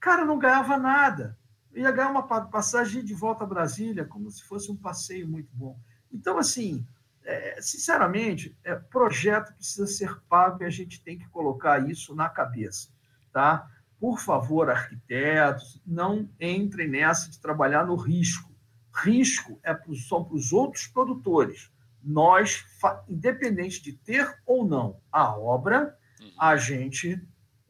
cara 0.00 0.24
não 0.24 0.36
ganhava 0.36 0.76
nada. 0.76 1.38
Eu 1.72 1.82
ia 1.82 1.90
ganhar 1.90 2.10
uma 2.10 2.22
passagem 2.22 3.04
de 3.04 3.14
volta 3.14 3.44
a 3.44 3.46
Brasília, 3.46 4.04
como 4.04 4.30
se 4.30 4.42
fosse 4.42 4.70
um 4.70 4.76
passeio 4.76 5.28
muito 5.28 5.50
bom. 5.54 5.78
Então, 6.12 6.38
assim, 6.38 6.86
é, 7.24 7.60
sinceramente, 7.60 8.56
é, 8.64 8.74
projeto 8.74 9.54
precisa 9.54 9.86
ser 9.86 10.18
pago 10.28 10.62
e 10.62 10.66
a 10.66 10.70
gente 10.70 11.02
tem 11.02 11.18
que 11.18 11.28
colocar 11.28 11.88
isso 11.90 12.14
na 12.14 12.28
cabeça, 12.28 12.88
tá? 13.30 13.68
Por 14.00 14.18
favor, 14.18 14.70
arquitetos, 14.70 15.82
não 15.86 16.30
entrem 16.40 16.88
nessa 16.88 17.28
de 17.28 17.38
trabalhar 17.38 17.84
no 17.84 17.96
risco. 17.96 18.50
Risco 18.94 19.60
é 19.62 19.74
pro, 19.74 19.94
são 19.94 20.24
para 20.24 20.36
os 20.36 20.52
outros 20.52 20.86
produtores. 20.86 21.70
Nós, 22.02 22.64
independente 23.06 23.82
de 23.82 23.92
ter 23.92 24.40
ou 24.46 24.66
não 24.66 24.98
a 25.12 25.36
obra, 25.36 25.98
uhum. 26.20 26.32
a 26.38 26.56
gente 26.56 27.20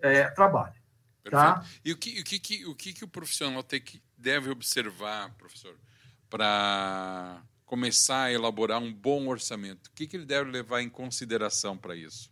é, 0.00 0.28
trabalha. 0.30 0.77
Tá? 1.31 1.64
E 1.85 1.92
o 1.92 1.96
que, 1.96 2.20
o, 2.20 2.24
que, 2.24 2.66
o 2.66 2.74
que, 2.74 2.92
que 2.92 3.04
o 3.04 3.09
profissional 3.09 3.62
tem 3.62 3.81
que, 3.81 4.02
deve 4.16 4.50
observar, 4.50 5.31
professor, 5.35 5.74
para 6.31 7.42
começar 7.66 8.24
a 8.24 8.33
elaborar 8.33 8.81
um 8.81 8.92
bom 8.92 9.28
orçamento? 9.28 9.88
O 9.88 9.92
que, 9.92 10.07
que 10.07 10.16
ele 10.16 10.24
deve 10.24 10.50
levar 10.50 10.81
em 10.81 10.88
consideração 10.88 11.76
para 11.76 11.94
isso? 11.94 12.31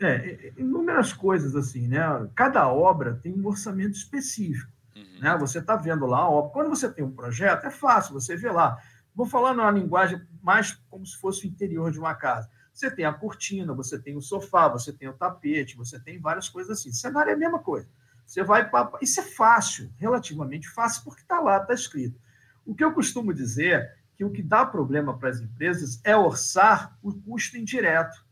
É, 0.00 0.52
inúmeras 0.56 1.12
coisas 1.12 1.56
assim, 1.56 1.88
né? 1.88 2.00
Cada 2.34 2.68
obra 2.68 3.18
tem 3.22 3.32
um 3.32 3.46
orçamento 3.46 3.96
específico. 3.96 4.70
Uhum. 4.94 5.20
Né? 5.20 5.36
Você 5.38 5.58
está 5.58 5.76
vendo 5.76 6.06
lá 6.06 6.18
a 6.18 6.30
obra. 6.30 6.50
Quando 6.50 6.70
você 6.70 6.88
tem 6.90 7.04
um 7.04 7.10
projeto, 7.10 7.66
é 7.66 7.70
fácil, 7.70 8.14
você 8.14 8.36
vê 8.36 8.50
lá. 8.50 8.80
Vou 9.14 9.26
falar 9.26 9.54
numa 9.54 9.70
linguagem 9.70 10.20
mais 10.40 10.72
como 10.88 11.04
se 11.04 11.16
fosse 11.16 11.46
o 11.46 11.48
interior 11.48 11.90
de 11.90 11.98
uma 11.98 12.14
casa. 12.14 12.48
Você 12.72 12.88
tem 12.88 13.04
a 13.04 13.12
cortina, 13.12 13.74
você 13.74 13.98
tem 13.98 14.16
o 14.16 14.20
sofá, 14.20 14.68
você 14.68 14.92
tem 14.92 15.08
o 15.08 15.12
tapete, 15.12 15.76
você 15.76 15.98
tem 15.98 16.20
várias 16.20 16.48
coisas 16.48 16.78
assim. 16.78 16.92
Cenário 16.92 17.30
é 17.30 17.34
a 17.34 17.36
mesma 17.36 17.58
coisa. 17.58 17.88
Você 18.28 18.44
vai 18.44 18.68
para. 18.68 18.92
Isso 19.00 19.20
é 19.20 19.22
fácil, 19.22 19.90
relativamente 19.96 20.68
fácil, 20.68 21.02
porque 21.02 21.22
está 21.22 21.40
lá, 21.40 21.62
está 21.62 21.72
escrito. 21.72 22.20
O 22.64 22.74
que 22.74 22.84
eu 22.84 22.92
costumo 22.92 23.32
dizer 23.32 23.96
que 24.14 24.22
o 24.22 24.30
que 24.30 24.42
dá 24.42 24.66
problema 24.66 25.16
para 25.16 25.30
as 25.30 25.40
empresas 25.40 25.98
é 26.04 26.14
orçar 26.14 26.98
o 27.02 27.10
custo 27.22 27.56
indireto. 27.56 28.22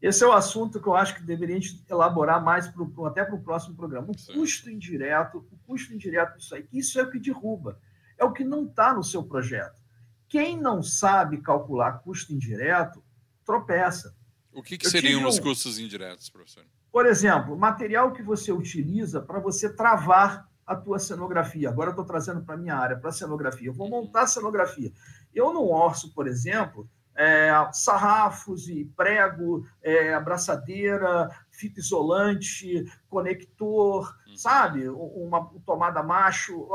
Esse 0.00 0.24
é 0.24 0.26
o 0.26 0.32
assunto 0.32 0.80
que 0.80 0.86
eu 0.86 0.96
acho 0.96 1.16
que 1.16 1.22
deveria 1.22 1.58
elaborar 1.90 2.42
mais 2.42 2.66
pro, 2.66 3.04
até 3.04 3.22
para 3.24 3.34
o 3.34 3.42
próximo 3.42 3.76
programa. 3.76 4.08
O 4.10 4.32
custo 4.32 4.70
indireto, 4.70 5.46
o 5.52 5.58
custo 5.66 5.92
indireto 5.92 6.38
disso 6.38 6.54
aí, 6.54 6.66
isso 6.72 6.98
é 6.98 7.02
o 7.02 7.10
que 7.10 7.18
derruba, 7.18 7.78
é 8.16 8.24
o 8.24 8.32
que 8.32 8.42
não 8.42 8.64
está 8.64 8.94
no 8.94 9.04
seu 9.04 9.22
projeto. 9.22 9.82
Quem 10.30 10.58
não 10.58 10.82
sabe 10.82 11.42
calcular 11.42 11.98
custo 11.98 12.32
indireto, 12.32 13.04
tropeça. 13.44 14.16
O 14.50 14.62
que, 14.62 14.78
que 14.78 14.88
seriam 14.88 15.24
um, 15.24 15.26
os 15.26 15.38
custos 15.38 15.78
indiretos, 15.78 16.30
professor? 16.30 16.64
Por 16.90 17.06
exemplo, 17.06 17.56
material 17.56 18.12
que 18.12 18.22
você 18.22 18.50
utiliza 18.52 19.20
para 19.20 19.38
você 19.38 19.68
travar 19.68 20.48
a 20.66 20.76
tua 20.76 20.98
cenografia. 20.98 21.70
Agora 21.70 21.88
eu 21.88 21.92
estou 21.92 22.04
trazendo 22.04 22.42
para 22.42 22.54
a 22.54 22.58
minha 22.58 22.76
área, 22.76 22.98
para 22.98 23.08
a 23.08 23.12
cenografia. 23.12 23.68
Eu 23.68 23.74
vou 23.74 23.88
montar 23.88 24.22
a 24.22 24.26
cenografia. 24.26 24.92
Eu 25.34 25.52
não 25.52 25.66
orço, 25.66 26.12
por 26.12 26.26
exemplo, 26.26 26.88
é, 27.16 27.50
sarrafos 27.72 28.68
e 28.68 28.84
prego, 28.96 29.66
é, 29.82 30.14
abraçadeira, 30.14 31.28
fita 31.50 31.80
isolante, 31.80 32.84
conector, 33.08 34.14
uhum. 34.28 34.36
sabe? 34.36 34.88
Uma 34.88 35.50
tomada 35.64 36.02
macho, 36.02 36.68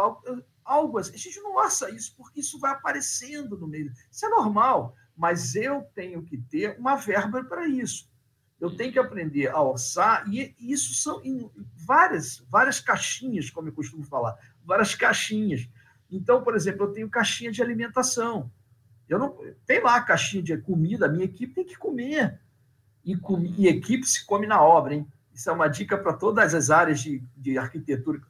algo 0.65 0.97
assim. 0.97 1.13
A 1.13 1.17
gente 1.17 1.39
não 1.39 1.55
orça 1.55 1.89
isso, 1.91 2.13
porque 2.17 2.41
isso 2.41 2.59
vai 2.59 2.71
aparecendo 2.71 3.57
no 3.57 3.67
meio. 3.67 3.91
Isso 4.11 4.25
é 4.25 4.29
normal, 4.29 4.95
mas 5.15 5.55
eu 5.55 5.83
tenho 5.95 6.23
que 6.23 6.37
ter 6.37 6.77
uma 6.77 6.95
verba 6.95 7.43
para 7.43 7.67
isso. 7.67 8.11
Eu 8.63 8.77
tenho 8.77 8.93
que 8.93 8.99
aprender 8.99 9.49
a 9.49 9.61
orçar, 9.61 10.23
e 10.31 10.55
isso 10.57 10.93
são 10.93 11.21
várias, 11.75 12.41
várias 12.49 12.79
caixinhas, 12.79 13.49
como 13.49 13.67
eu 13.67 13.73
costumo 13.73 14.05
falar, 14.05 14.37
várias 14.63 14.95
caixinhas. 14.95 15.67
Então, 16.09 16.41
por 16.41 16.55
exemplo, 16.55 16.85
eu 16.85 16.93
tenho 16.93 17.09
caixinha 17.09 17.51
de 17.51 17.61
alimentação. 17.61 18.49
Eu 19.09 19.19
não 19.19 19.37
tem 19.65 19.83
lá 19.83 19.99
caixinha 19.99 20.41
de 20.41 20.57
comida, 20.59 21.07
a 21.07 21.09
minha 21.09 21.25
equipe 21.25 21.53
tem 21.53 21.65
que 21.65 21.77
comer. 21.77 22.39
E, 23.03 23.17
com, 23.17 23.37
e 23.41 23.67
equipe 23.67 24.07
se 24.07 24.25
come 24.25 24.47
na 24.47 24.63
obra, 24.63 24.93
hein? 24.93 25.05
Isso 25.33 25.49
é 25.49 25.53
uma 25.53 25.67
dica 25.67 25.97
para 25.97 26.13
todas 26.13 26.53
as 26.53 26.69
áreas 26.69 27.01
de, 27.01 27.21
de 27.35 27.57
arquitetura. 27.57 28.21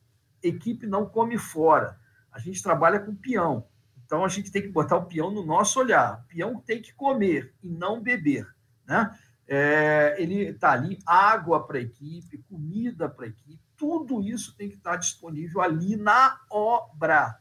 Equipe 0.41 0.87
não 0.87 1.05
come 1.05 1.37
fora. 1.37 1.99
A 2.31 2.39
gente 2.39 2.63
trabalha 2.63 2.99
com 2.99 3.13
peão. 3.13 3.67
Então 4.03 4.25
a 4.25 4.29
gente 4.29 4.51
tem 4.51 4.63
que 4.63 4.69
botar 4.69 4.97
o 4.97 5.05
peão 5.05 5.29
no 5.29 5.45
nosso 5.45 5.79
olhar. 5.79 6.23
O 6.23 6.27
peão 6.27 6.59
tem 6.59 6.81
que 6.81 6.91
comer 6.91 7.53
e 7.61 7.69
não 7.69 8.01
beber, 8.01 8.47
né? 8.87 9.15
É, 9.53 10.15
ele 10.17 10.49
está 10.49 10.71
ali, 10.71 10.97
água 11.05 11.65
para 11.65 11.77
a 11.77 11.81
equipe, 11.81 12.43
comida 12.49 13.07
para 13.07 13.25
a 13.25 13.29
equipe, 13.29 13.59
tudo 13.77 14.21
isso 14.21 14.55
tem 14.55 14.69
que 14.69 14.75
estar 14.75 14.91
tá 14.91 14.97
disponível 14.97 15.61
ali 15.61 15.95
na 15.95 16.39
obra. 16.49 17.37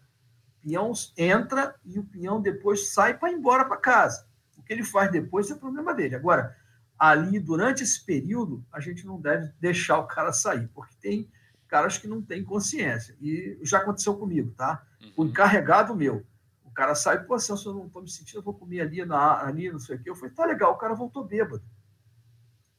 peão 0.60 0.92
entra 1.16 1.74
e 1.84 1.98
o 1.98 2.04
peão 2.04 2.40
depois 2.40 2.92
sai 2.92 3.16
para 3.16 3.30
ir 3.30 3.36
embora 3.36 3.64
para 3.64 3.76
casa. 3.76 4.26
O 4.58 4.62
que 4.62 4.72
ele 4.72 4.84
faz 4.84 5.10
depois 5.10 5.50
é 5.50 5.54
problema 5.54 5.94
dele. 5.94 6.14
Agora, 6.14 6.56
ali, 6.98 7.40
durante 7.40 7.82
esse 7.82 8.04
período, 8.04 8.64
a 8.70 8.78
gente 8.78 9.06
não 9.06 9.20
deve 9.20 9.50
deixar 9.60 9.98
o 9.98 10.06
cara 10.06 10.32
sair, 10.32 10.68
porque 10.74 10.94
tem 11.00 11.30
caras 11.66 11.96
que 11.96 12.06
não 12.06 12.20
têm 12.20 12.44
consciência. 12.44 13.16
E 13.22 13.58
já 13.62 13.78
aconteceu 13.78 14.14
comigo, 14.16 14.52
tá? 14.54 14.84
O 15.16 15.22
uhum. 15.22 15.28
encarregado 15.28 15.96
meu. 15.96 16.26
O 16.64 16.70
cara 16.70 16.94
sai, 16.94 17.24
pô, 17.24 17.38
Celso, 17.38 17.70
eu 17.70 17.74
não 17.74 17.86
estou 17.86 18.02
me 18.02 18.10
sentindo, 18.10 18.38
eu 18.38 18.42
vou 18.42 18.52
comer 18.52 18.82
ali, 18.82 19.04
na, 19.06 19.42
ali, 19.42 19.72
não 19.72 19.78
sei 19.78 19.96
o 19.96 19.98
quê. 19.98 20.10
Eu 20.10 20.14
falei, 20.14 20.34
tá 20.34 20.44
legal, 20.44 20.72
o 20.72 20.76
cara 20.76 20.94
voltou 20.94 21.24
bêbado. 21.24 21.62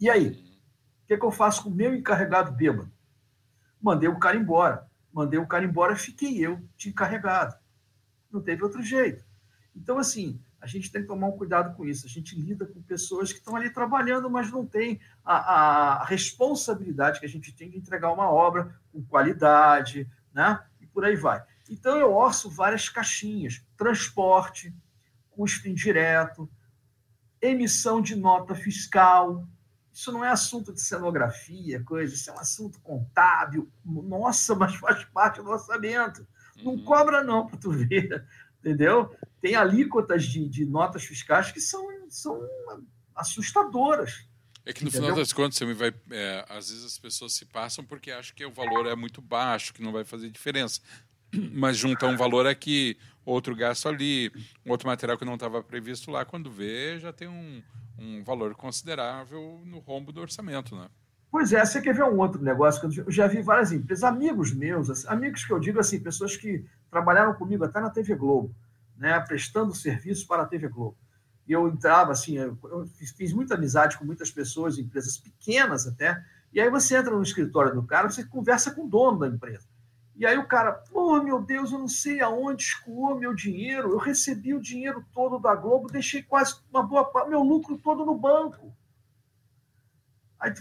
E 0.03 0.09
aí? 0.09 0.31
O 0.31 1.07
que, 1.07 1.13
é 1.13 1.17
que 1.17 1.25
eu 1.25 1.31
faço 1.31 1.63
com 1.63 1.69
o 1.69 1.73
meu 1.73 1.95
encarregado 1.95 2.51
bêbado? 2.51 2.91
Mandei 3.81 4.09
o 4.09 4.19
cara 4.19 4.35
embora. 4.35 4.85
Mandei 5.13 5.39
o 5.39 5.47
cara 5.47 5.63
embora, 5.63 5.95
fiquei 5.95 6.45
eu 6.45 6.59
de 6.75 6.89
encarregado. 6.89 7.55
Não 8.29 8.41
teve 8.41 8.61
outro 8.61 8.83
jeito. 8.83 9.23
Então, 9.73 9.97
assim, 9.97 10.41
a 10.59 10.67
gente 10.67 10.91
tem 10.91 11.03
que 11.03 11.07
tomar 11.07 11.27
um 11.27 11.37
cuidado 11.37 11.73
com 11.73 11.85
isso. 11.85 12.05
A 12.05 12.09
gente 12.09 12.35
lida 12.35 12.65
com 12.65 12.81
pessoas 12.81 13.31
que 13.31 13.39
estão 13.39 13.55
ali 13.55 13.69
trabalhando, 13.69 14.29
mas 14.29 14.51
não 14.51 14.65
tem 14.65 14.99
a, 15.23 16.01
a 16.01 16.03
responsabilidade 16.03 17.21
que 17.21 17.25
a 17.25 17.29
gente 17.29 17.53
tem 17.53 17.69
de 17.69 17.77
entregar 17.77 18.11
uma 18.11 18.29
obra 18.29 18.75
com 18.91 19.01
qualidade, 19.05 20.05
né? 20.33 20.59
E 20.81 20.85
por 20.85 21.05
aí 21.05 21.15
vai. 21.15 21.41
Então, 21.69 21.95
eu 21.97 22.11
orço 22.11 22.49
várias 22.49 22.89
caixinhas: 22.89 23.65
transporte, 23.77 24.75
custo 25.29 25.69
indireto, 25.69 26.51
emissão 27.41 28.01
de 28.01 28.17
nota 28.17 28.53
fiscal. 28.53 29.47
Isso 29.93 30.11
não 30.11 30.25
é 30.25 30.29
assunto 30.29 30.73
de 30.73 30.81
cenografia, 30.81 31.83
coisa, 31.83 32.15
isso 32.15 32.31
é 32.31 32.33
um 32.33 32.39
assunto 32.39 32.81
contábil. 32.81 33.69
Nossa, 33.85 34.55
mas 34.55 34.75
faz 34.75 35.05
parte 35.05 35.41
do 35.41 35.51
orçamento. 35.51 36.27
Não 36.63 36.73
uhum. 36.73 36.83
cobra, 36.83 37.23
não, 37.23 37.45
para 37.45 37.59
tu 37.59 37.71
ver. 37.71 38.25
Entendeu? 38.59 39.15
Tem 39.39 39.55
alíquotas 39.55 40.23
de, 40.25 40.49
de 40.49 40.65
notas 40.65 41.03
fiscais 41.03 41.51
que 41.51 41.61
são, 41.61 41.87
são 42.09 42.41
assustadoras. 43.15 44.25
É 44.65 44.73
que 44.73 44.83
no 44.83 44.89
Entendeu? 44.89 45.09
final 45.09 45.19
das 45.19 45.31
contas, 45.31 45.57
você 45.57 45.73
vai, 45.73 45.93
é, 46.09 46.45
às 46.49 46.69
vezes 46.69 46.85
as 46.85 46.97
pessoas 46.97 47.33
se 47.33 47.45
passam 47.45 47.83
porque 47.83 48.09
acham 48.09 48.33
que 48.35 48.45
o 48.45 48.51
valor 48.51 48.87
é 48.87 48.95
muito 48.95 49.21
baixo, 49.21 49.73
que 49.73 49.83
não 49.83 49.91
vai 49.91 50.03
fazer 50.03 50.29
diferença. 50.29 50.81
Mas 51.53 51.77
junta 51.77 52.07
um 52.07 52.17
valor 52.17 52.47
aqui, 52.47 52.97
outro 53.25 53.55
gasto 53.55 53.87
ali, 53.87 54.31
outro 54.67 54.87
material 54.87 55.17
que 55.17 55.25
não 55.25 55.35
estava 55.35 55.63
previsto 55.63 56.11
lá, 56.11 56.25
quando 56.25 56.51
vê, 56.51 56.99
já 56.99 57.13
tem 57.13 57.27
um, 57.27 57.61
um 57.97 58.23
valor 58.23 58.55
considerável 58.55 59.61
no 59.65 59.79
rombo 59.79 60.11
do 60.11 60.21
orçamento, 60.21 60.75
né? 60.75 60.87
Pois 61.31 61.51
é, 61.51 61.65
você 61.65 61.81
quer 61.81 61.95
ver 61.95 62.03
um 62.03 62.19
outro 62.19 62.43
negócio 62.43 62.79
que 62.79 62.99
eu 62.99 63.11
já 63.11 63.25
vi 63.25 63.41
várias 63.41 63.71
empresas, 63.71 64.03
amigos 64.03 64.53
meus, 64.53 64.89
assim, 64.89 65.07
amigos 65.07 65.43
que 65.43 65.51
eu 65.51 65.59
digo 65.59 65.79
assim, 65.79 65.99
pessoas 65.99 66.37
que 66.37 66.63
trabalharam 66.91 67.33
comigo 67.33 67.63
até 67.63 67.79
na 67.79 67.89
TV 67.89 68.13
Globo, 68.13 68.53
né, 68.95 69.19
prestando 69.21 69.73
serviço 69.73 70.27
para 70.27 70.43
a 70.43 70.45
TV 70.45 70.67
Globo. 70.67 70.95
E 71.47 71.51
eu 71.51 71.67
entrava 71.67 72.11
assim, 72.11 72.37
eu 72.37 72.55
fiz, 72.97 73.11
fiz 73.11 73.33
muita 73.33 73.55
amizade 73.55 73.97
com 73.97 74.05
muitas 74.05 74.29
pessoas, 74.29 74.77
empresas 74.77 75.17
pequenas 75.17 75.87
até, 75.87 76.23
e 76.53 76.61
aí 76.61 76.69
você 76.69 76.95
entra 76.95 77.15
no 77.15 77.23
escritório 77.23 77.73
do 77.73 77.81
cara, 77.81 78.09
você 78.09 78.23
conversa 78.23 78.69
com 78.69 78.85
o 78.85 78.87
dono 78.87 79.17
da 79.17 79.27
empresa. 79.27 79.67
E 80.15 80.25
aí 80.25 80.37
o 80.37 80.47
cara, 80.47 80.71
pô, 80.71 81.21
meu 81.21 81.41
Deus, 81.41 81.71
eu 81.71 81.79
não 81.79 81.87
sei 81.87 82.21
aonde 82.21 82.63
escoou 82.63 83.19
meu 83.19 83.33
dinheiro, 83.33 83.91
eu 83.91 83.97
recebi 83.97 84.53
o 84.53 84.61
dinheiro 84.61 85.03
todo 85.11 85.39
da 85.39 85.55
Globo, 85.55 85.91
deixei 85.91 86.21
quase 86.21 86.59
uma 86.71 86.83
boa 86.83 87.05
parte, 87.05 87.29
meu 87.29 87.41
lucro 87.41 87.77
todo 87.77 88.05
no 88.05 88.15
banco. 88.15 88.73
Aí 90.39 90.53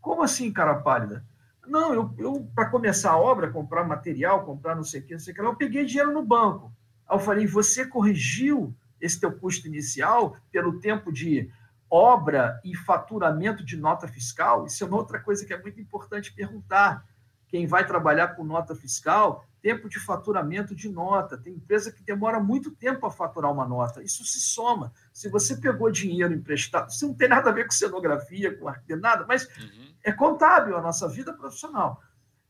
como 0.00 0.22
assim, 0.22 0.52
cara 0.52 0.74
pálida? 0.76 1.24
Não, 1.66 1.92
eu, 1.92 2.14
eu 2.18 2.50
para 2.54 2.70
começar 2.70 3.12
a 3.12 3.18
obra, 3.18 3.50
comprar 3.50 3.84
material, 3.84 4.44
comprar 4.44 4.74
não 4.74 4.84
sei 4.84 5.00
o 5.00 5.04
que, 5.04 5.12
não 5.12 5.20
sei 5.20 5.32
o 5.32 5.36
que, 5.36 5.42
eu 5.42 5.54
peguei 5.54 5.84
dinheiro 5.84 6.12
no 6.12 6.24
banco. 6.24 6.72
Aí 7.06 7.14
eu 7.14 7.20
falei, 7.20 7.46
você 7.46 7.86
corrigiu 7.86 8.74
esse 9.00 9.20
teu 9.20 9.30
custo 9.30 9.66
inicial 9.68 10.36
pelo 10.50 10.80
tempo 10.80 11.12
de 11.12 11.50
obra 11.90 12.60
e 12.64 12.74
faturamento 12.74 13.64
de 13.64 13.76
nota 13.76 14.08
fiscal? 14.08 14.66
Isso 14.66 14.82
é 14.82 14.86
uma 14.86 14.96
outra 14.96 15.20
coisa 15.20 15.44
que 15.44 15.52
é 15.52 15.60
muito 15.60 15.80
importante 15.80 16.32
perguntar. 16.32 17.06
Quem 17.48 17.66
vai 17.66 17.86
trabalhar 17.86 18.28
com 18.28 18.44
nota 18.44 18.74
fiscal, 18.74 19.44
tempo 19.60 19.88
de 19.88 19.98
faturamento 19.98 20.74
de 20.74 20.88
nota. 20.88 21.36
Tem 21.36 21.54
empresa 21.54 21.90
que 21.90 22.02
demora 22.02 22.38
muito 22.38 22.70
tempo 22.70 23.06
a 23.06 23.10
faturar 23.10 23.50
uma 23.50 23.66
nota. 23.66 24.02
Isso 24.02 24.24
se 24.24 24.38
soma. 24.38 24.92
Se 25.12 25.28
você 25.28 25.56
pegou 25.56 25.90
dinheiro 25.90 26.32
emprestado, 26.32 26.90
isso 26.90 27.06
não 27.06 27.14
tem 27.14 27.28
nada 27.28 27.50
a 27.50 27.52
ver 27.52 27.64
com 27.64 27.72
cenografia, 27.72 28.56
com 28.56 28.68
arquiteto, 28.68 29.00
nada, 29.00 29.24
mas 29.26 29.48
uhum 29.56 29.88
é 30.08 30.12
contábil 30.12 30.76
a 30.76 30.80
nossa 30.80 31.08
vida 31.08 31.32
profissional. 31.32 32.02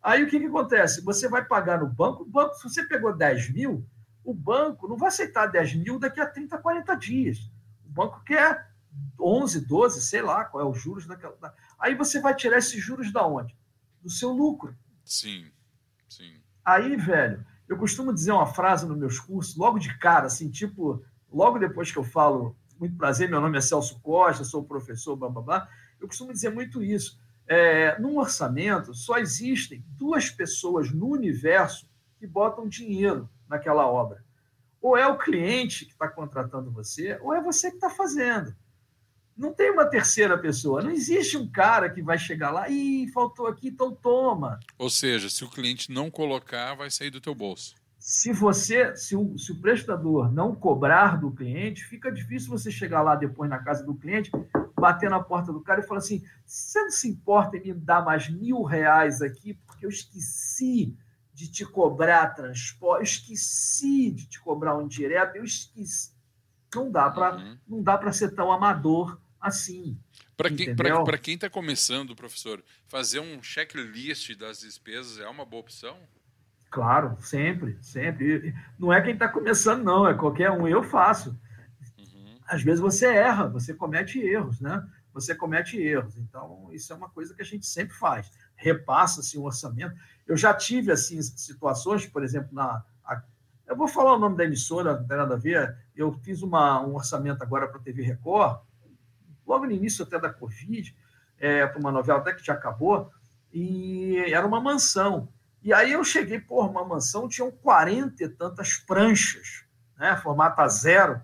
Aí 0.02 0.22
o 0.22 0.28
que, 0.28 0.38
que 0.38 0.46
acontece? 0.46 1.02
Você 1.02 1.28
vai 1.28 1.44
pagar 1.44 1.80
no 1.80 1.88
banco, 1.88 2.22
o 2.22 2.26
banco, 2.26 2.54
se 2.54 2.62
você 2.62 2.84
pegou 2.84 3.14
10 3.14 3.52
mil, 3.52 3.84
o 4.24 4.32
banco 4.32 4.86
não 4.86 4.96
vai 4.96 5.08
aceitar 5.08 5.46
10 5.46 5.74
mil 5.74 5.98
daqui 5.98 6.20
a 6.20 6.26
30, 6.26 6.56
40 6.58 6.94
dias. 6.94 7.50
O 7.84 7.90
banco 7.90 8.22
quer 8.24 8.70
11, 9.18 9.66
12, 9.66 10.02
sei 10.02 10.22
lá 10.22 10.44
qual 10.44 10.64
é 10.64 10.70
os 10.70 10.80
juros 10.80 11.06
daquela. 11.06 11.36
Aí 11.78 11.94
você 11.94 12.20
vai 12.20 12.34
tirar 12.34 12.58
esses 12.58 12.80
juros 12.82 13.12
da 13.12 13.26
onde? 13.26 13.56
Do 14.00 14.10
seu 14.10 14.30
lucro. 14.30 14.76
Sim, 15.08 15.50
sim. 16.08 16.34
Aí, 16.64 16.96
velho, 16.96 17.44
eu 17.68 17.76
costumo 17.78 18.12
dizer 18.12 18.32
uma 18.32 18.46
frase 18.46 18.86
nos 18.86 18.98
meus 18.98 19.18
cursos, 19.18 19.56
logo 19.56 19.78
de 19.78 19.96
cara, 19.98 20.26
assim, 20.26 20.50
tipo, 20.50 21.02
logo 21.32 21.58
depois 21.58 21.90
que 21.90 21.98
eu 21.98 22.04
falo, 22.04 22.56
muito 22.78 22.96
prazer, 22.96 23.28
meu 23.28 23.40
nome 23.40 23.58
é 23.58 23.60
Celso 23.60 23.98
Costa, 24.00 24.44
sou 24.44 24.62
professor, 24.64 25.16
blá, 25.16 25.28
blá, 25.28 25.42
blá, 25.42 25.68
eu 26.00 26.06
costumo 26.06 26.32
dizer 26.32 26.50
muito 26.50 26.82
isso 26.82 27.18
é, 27.48 27.98
num 27.98 28.18
orçamento, 28.18 28.92
só 28.94 29.18
existem 29.18 29.82
duas 29.96 30.30
pessoas 30.30 30.92
no 30.92 31.08
universo 31.08 31.88
que 32.18 32.26
botam 32.26 32.68
dinheiro 32.68 33.28
naquela 33.48 33.86
obra. 33.86 34.22
Ou 34.80 34.96
é 34.96 35.06
o 35.06 35.16
cliente 35.16 35.86
que 35.86 35.92
está 35.92 36.06
contratando 36.08 36.70
você, 36.70 37.18
ou 37.22 37.32
é 37.32 37.40
você 37.40 37.70
que 37.70 37.76
está 37.76 37.88
fazendo. 37.88 38.54
Não 39.38 39.52
tem 39.52 39.70
uma 39.70 39.86
terceira 39.86 40.36
pessoa. 40.36 40.82
Não 40.82 40.90
existe 40.90 41.36
um 41.36 41.48
cara 41.48 41.88
que 41.88 42.02
vai 42.02 42.18
chegar 42.18 42.50
lá 42.50 42.68
e 42.68 43.08
faltou 43.14 43.46
aqui, 43.46 43.68
então 43.68 43.94
toma. 43.94 44.58
Ou 44.76 44.90
seja, 44.90 45.30
se 45.30 45.44
o 45.44 45.48
cliente 45.48 45.92
não 45.92 46.10
colocar, 46.10 46.74
vai 46.74 46.90
sair 46.90 47.10
do 47.10 47.20
teu 47.20 47.36
bolso. 47.36 47.76
Se 48.00 48.32
você, 48.32 48.96
se 48.96 49.14
o, 49.14 49.38
se 49.38 49.52
o 49.52 49.60
prestador 49.60 50.32
não 50.32 50.54
cobrar 50.54 51.20
do 51.20 51.30
cliente, 51.30 51.84
fica 51.84 52.10
difícil 52.10 52.50
você 52.50 52.70
chegar 52.70 53.02
lá 53.02 53.14
depois 53.14 53.48
na 53.48 53.58
casa 53.58 53.84
do 53.84 53.94
cliente 53.94 54.30
bater 54.78 55.10
na 55.10 55.20
porta 55.20 55.52
do 55.52 55.60
cara 55.60 55.80
e 55.80 55.86
falar 55.86 55.98
assim: 55.98 56.24
você 56.44 56.80
não 56.82 56.90
se 56.90 57.08
importa 57.08 57.56
em 57.56 57.62
me 57.62 57.74
dar 57.74 58.04
mais 58.04 58.28
mil 58.28 58.62
reais 58.62 59.20
aqui, 59.20 59.54
porque 59.66 59.84
eu 59.84 59.90
esqueci 59.90 60.96
de 61.32 61.48
te 61.48 61.64
cobrar 61.64 62.34
transporte, 62.34 62.98
eu 62.98 63.04
esqueci 63.04 64.10
de 64.10 64.26
te 64.26 64.40
cobrar 64.40 64.76
um 64.76 64.86
direto, 64.86 65.36
eu 65.36 65.44
esqueci. 65.44 66.16
Não 66.74 66.90
dá 66.90 67.08
para 67.08 67.36
uhum. 67.36 67.58
não 67.66 67.82
dá 67.82 67.96
para 67.96 68.12
ser 68.12 68.34
tão 68.34 68.52
amador 68.52 69.18
assim. 69.40 69.98
Para 70.36 70.50
quem 70.50 70.74
quem 71.22 71.34
está 71.34 71.50
começando, 71.50 72.14
professor, 72.14 72.62
fazer 72.86 73.20
um 73.20 73.42
checklist 73.42 74.36
das 74.36 74.60
despesas 74.60 75.18
é 75.18 75.28
uma 75.28 75.44
boa 75.44 75.60
opção? 75.60 75.96
Claro, 76.70 77.16
sempre, 77.20 77.76
sempre. 77.80 78.54
Não 78.78 78.92
é 78.92 79.00
quem 79.00 79.14
está 79.14 79.28
começando, 79.28 79.82
não, 79.82 80.06
é 80.06 80.14
qualquer 80.14 80.50
um. 80.50 80.68
Eu 80.68 80.82
faço 80.82 81.36
às 82.48 82.62
vezes 82.62 82.80
você 82.80 83.06
erra, 83.06 83.46
você 83.46 83.74
comete 83.74 84.18
erros, 84.18 84.58
né? 84.58 84.82
Você 85.12 85.34
comete 85.34 85.78
erros. 85.78 86.16
Então, 86.16 86.68
isso 86.72 86.92
é 86.92 86.96
uma 86.96 87.08
coisa 87.10 87.34
que 87.34 87.42
a 87.42 87.44
gente 87.44 87.66
sempre 87.66 87.94
faz. 87.94 88.32
Repassa-se 88.56 89.36
o 89.36 89.44
orçamento. 89.44 89.94
Eu 90.26 90.36
já 90.36 90.54
tive, 90.54 90.90
assim, 90.90 91.20
situações, 91.20 92.06
por 92.06 92.24
exemplo, 92.24 92.48
na... 92.52 92.82
A, 93.04 93.22
eu 93.66 93.76
vou 93.76 93.86
falar 93.86 94.14
o 94.14 94.18
nome 94.18 94.36
da 94.36 94.44
emissora, 94.44 94.98
não 94.98 95.06
tem 95.06 95.16
nada 95.16 95.34
a 95.34 95.38
ver. 95.38 95.76
Eu 95.94 96.10
fiz 96.22 96.42
uma, 96.42 96.80
um 96.80 96.94
orçamento 96.94 97.42
agora 97.42 97.68
para 97.68 97.78
a 97.78 97.82
TV 97.82 98.02
Record, 98.02 98.60
logo 99.48 99.64
no 99.64 99.72
início 99.72 100.04
até 100.04 100.18
da 100.18 100.32
Covid, 100.32 100.94
é, 101.38 101.66
para 101.66 101.80
uma 101.80 101.90
novela 101.90 102.18
até 102.18 102.34
que 102.34 102.44
já 102.44 102.52
acabou, 102.52 103.10
e 103.52 104.16
era 104.30 104.46
uma 104.46 104.60
mansão. 104.60 105.28
E 105.62 105.72
aí 105.72 105.92
eu 105.92 106.04
cheguei, 106.04 106.38
por 106.38 106.68
uma 106.68 106.84
mansão, 106.84 107.28
tinham 107.28 107.50
40 107.50 108.22
e 108.22 108.28
tantas 108.28 108.76
pranchas, 108.76 109.64
né, 109.98 110.16
formato 110.16 110.60
a 110.60 110.68
zero, 110.68 111.20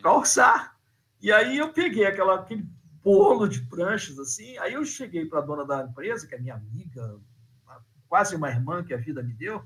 para 0.00 0.12
orçar. 0.12 0.76
E 1.20 1.32
aí 1.32 1.58
eu 1.58 1.72
peguei 1.72 2.06
aquela, 2.06 2.36
aquele 2.36 2.66
bolo 3.02 3.48
de 3.48 3.60
pranchas 3.62 4.18
assim, 4.18 4.56
aí 4.58 4.74
eu 4.74 4.84
cheguei 4.84 5.26
para 5.26 5.40
a 5.40 5.42
dona 5.42 5.64
da 5.64 5.82
empresa, 5.82 6.26
que 6.26 6.34
é 6.34 6.38
minha 6.38 6.54
amiga, 6.54 7.18
quase 8.08 8.36
uma 8.36 8.48
irmã 8.48 8.84
que 8.84 8.94
a 8.94 8.96
vida 8.96 9.22
me 9.22 9.34
deu, 9.34 9.64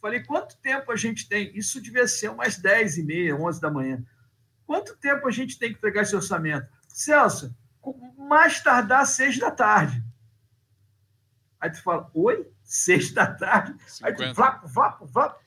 falei, 0.00 0.22
quanto 0.22 0.56
tempo 0.58 0.90
a 0.90 0.96
gente 0.96 1.28
tem? 1.28 1.50
Isso 1.56 1.80
devia 1.80 2.06
ser 2.06 2.30
umas 2.30 2.56
10 2.56 2.98
e 2.98 3.02
meia, 3.02 3.36
11 3.36 3.60
da 3.60 3.70
manhã. 3.70 4.02
Quanto 4.66 4.96
tempo 4.96 5.26
a 5.26 5.30
gente 5.30 5.58
tem 5.58 5.72
que 5.72 5.80
pegar 5.80 6.02
esse 6.02 6.14
orçamento? 6.14 6.68
Celso, 7.00 7.56
mais 8.18 8.62
tardar 8.62 9.06
seis 9.06 9.38
da 9.38 9.50
tarde. 9.50 10.04
Aí 11.58 11.70
tu 11.70 11.82
fala, 11.82 12.10
oi? 12.12 12.46
Seis 12.62 13.10
da 13.12 13.26
tarde? 13.26 13.74
50. 13.86 14.06
Aí 14.06 14.14
tu, 14.14 14.34
vapo, 14.34 14.68
vapo, 14.68 15.06
vapo. 15.06 15.40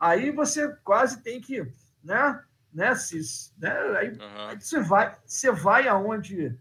Aí 0.00 0.30
você 0.30 0.74
quase 0.82 1.22
tem 1.22 1.38
que, 1.38 1.70
né? 2.02 2.42
né, 2.72 2.94
Cis? 2.94 3.54
Né? 3.58 3.70
Aí, 3.98 4.08
uhum. 4.10 4.48
aí, 4.48 4.60
você 4.60 4.80
vai, 4.80 5.16
você 5.24 5.50
vai 5.52 5.86
aonde 5.86 6.58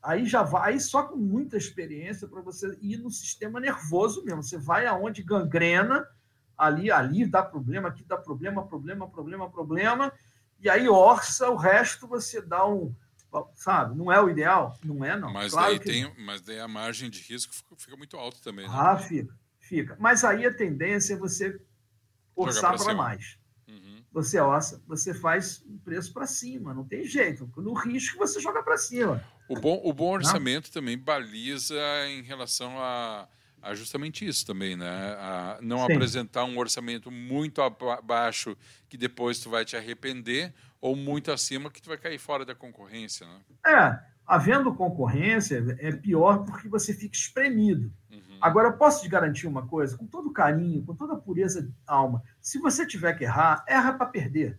aí 0.00 0.24
já 0.24 0.42
vai 0.42 0.74
aí 0.74 0.80
só 0.80 1.02
com 1.02 1.16
muita 1.16 1.56
experiência 1.56 2.28
para 2.28 2.42
você 2.42 2.78
ir 2.80 2.98
no 2.98 3.10
sistema 3.10 3.58
nervoso 3.58 4.24
mesmo. 4.24 4.42
Você 4.42 4.56
vai 4.56 4.86
aonde 4.86 5.22
gangrena, 5.22 6.06
ali, 6.56 6.92
ali 6.92 7.26
dá 7.26 7.42
problema, 7.42 7.88
aqui 7.88 8.04
dá 8.04 8.16
problema, 8.16 8.64
problema, 8.64 9.08
problema, 9.08 9.50
problema, 9.50 10.12
e 10.60 10.70
aí 10.70 10.88
orça, 10.88 11.50
o 11.50 11.56
resto 11.56 12.06
você 12.06 12.40
dá 12.40 12.64
um, 12.66 12.94
sabe? 13.54 13.96
Não 13.96 14.12
é 14.12 14.20
o 14.20 14.28
ideal? 14.28 14.78
Não 14.84 15.04
é, 15.04 15.18
não. 15.18 15.32
Mas, 15.32 15.52
claro 15.52 15.70
daí, 15.70 15.78
que... 15.78 15.84
tem, 15.84 16.14
mas 16.24 16.40
daí 16.40 16.60
a 16.60 16.68
margem 16.68 17.10
de 17.10 17.20
risco 17.20 17.52
fica 17.76 17.96
muito 17.96 18.16
alta 18.16 18.38
também. 18.42 18.66
Né? 18.66 18.74
Ah, 18.74 18.96
fica, 18.96 19.34
fica. 19.60 19.96
Mas 19.98 20.24
aí 20.24 20.46
a 20.46 20.54
tendência 20.54 21.14
é 21.14 21.16
você 21.16 21.60
orçar 22.34 22.76
para 22.76 22.94
mais. 22.94 23.38
Uhum. 23.66 24.02
Você 24.12 24.38
orça, 24.38 24.82
você 24.86 25.12
faz 25.14 25.64
um 25.66 25.78
preço 25.78 26.12
para 26.12 26.26
cima, 26.26 26.74
não 26.74 26.84
tem 26.84 27.04
jeito. 27.04 27.50
No 27.56 27.72
risco 27.74 28.18
você 28.18 28.40
joga 28.40 28.62
para 28.62 28.76
cima. 28.76 29.24
O 29.48 29.56
bom, 29.56 29.80
o 29.84 29.92
bom 29.92 30.12
orçamento 30.12 30.66
não? 30.66 30.72
também 30.72 30.96
baliza 30.96 31.76
em 32.08 32.22
relação 32.22 32.78
a 32.78 33.28
a 33.64 33.74
justamente 33.74 34.26
isso 34.26 34.46
também, 34.46 34.76
né? 34.76 35.16
A 35.18 35.58
não 35.62 35.78
Sim. 35.78 35.92
apresentar 35.92 36.44
um 36.44 36.58
orçamento 36.58 37.10
muito 37.10 37.62
abaixo 37.62 38.56
que 38.88 38.96
depois 38.96 39.38
tu 39.38 39.48
vai 39.48 39.64
te 39.64 39.74
arrepender 39.76 40.52
ou 40.80 40.94
muito 40.94 41.32
acima 41.32 41.70
que 41.70 41.80
tu 41.80 41.88
vai 41.88 41.96
cair 41.96 42.18
fora 42.18 42.44
da 42.44 42.54
concorrência, 42.54 43.26
né? 43.26 43.40
É, 43.66 43.98
havendo 44.26 44.74
concorrência 44.74 45.64
é 45.78 45.92
pior 45.92 46.44
porque 46.44 46.68
você 46.68 46.92
fica 46.92 47.16
espremido. 47.16 47.90
Uhum. 48.10 48.38
Agora, 48.38 48.68
eu 48.68 48.76
posso 48.76 49.02
te 49.02 49.08
garantir 49.08 49.46
uma 49.46 49.66
coisa, 49.66 49.96
com 49.96 50.06
todo 50.06 50.30
carinho, 50.30 50.84
com 50.84 50.94
toda 50.94 51.16
pureza 51.16 51.62
de 51.62 51.72
alma, 51.86 52.22
se 52.42 52.58
você 52.58 52.86
tiver 52.86 53.14
que 53.14 53.24
errar, 53.24 53.64
erra 53.66 53.94
para 53.94 54.06
perder. 54.06 54.58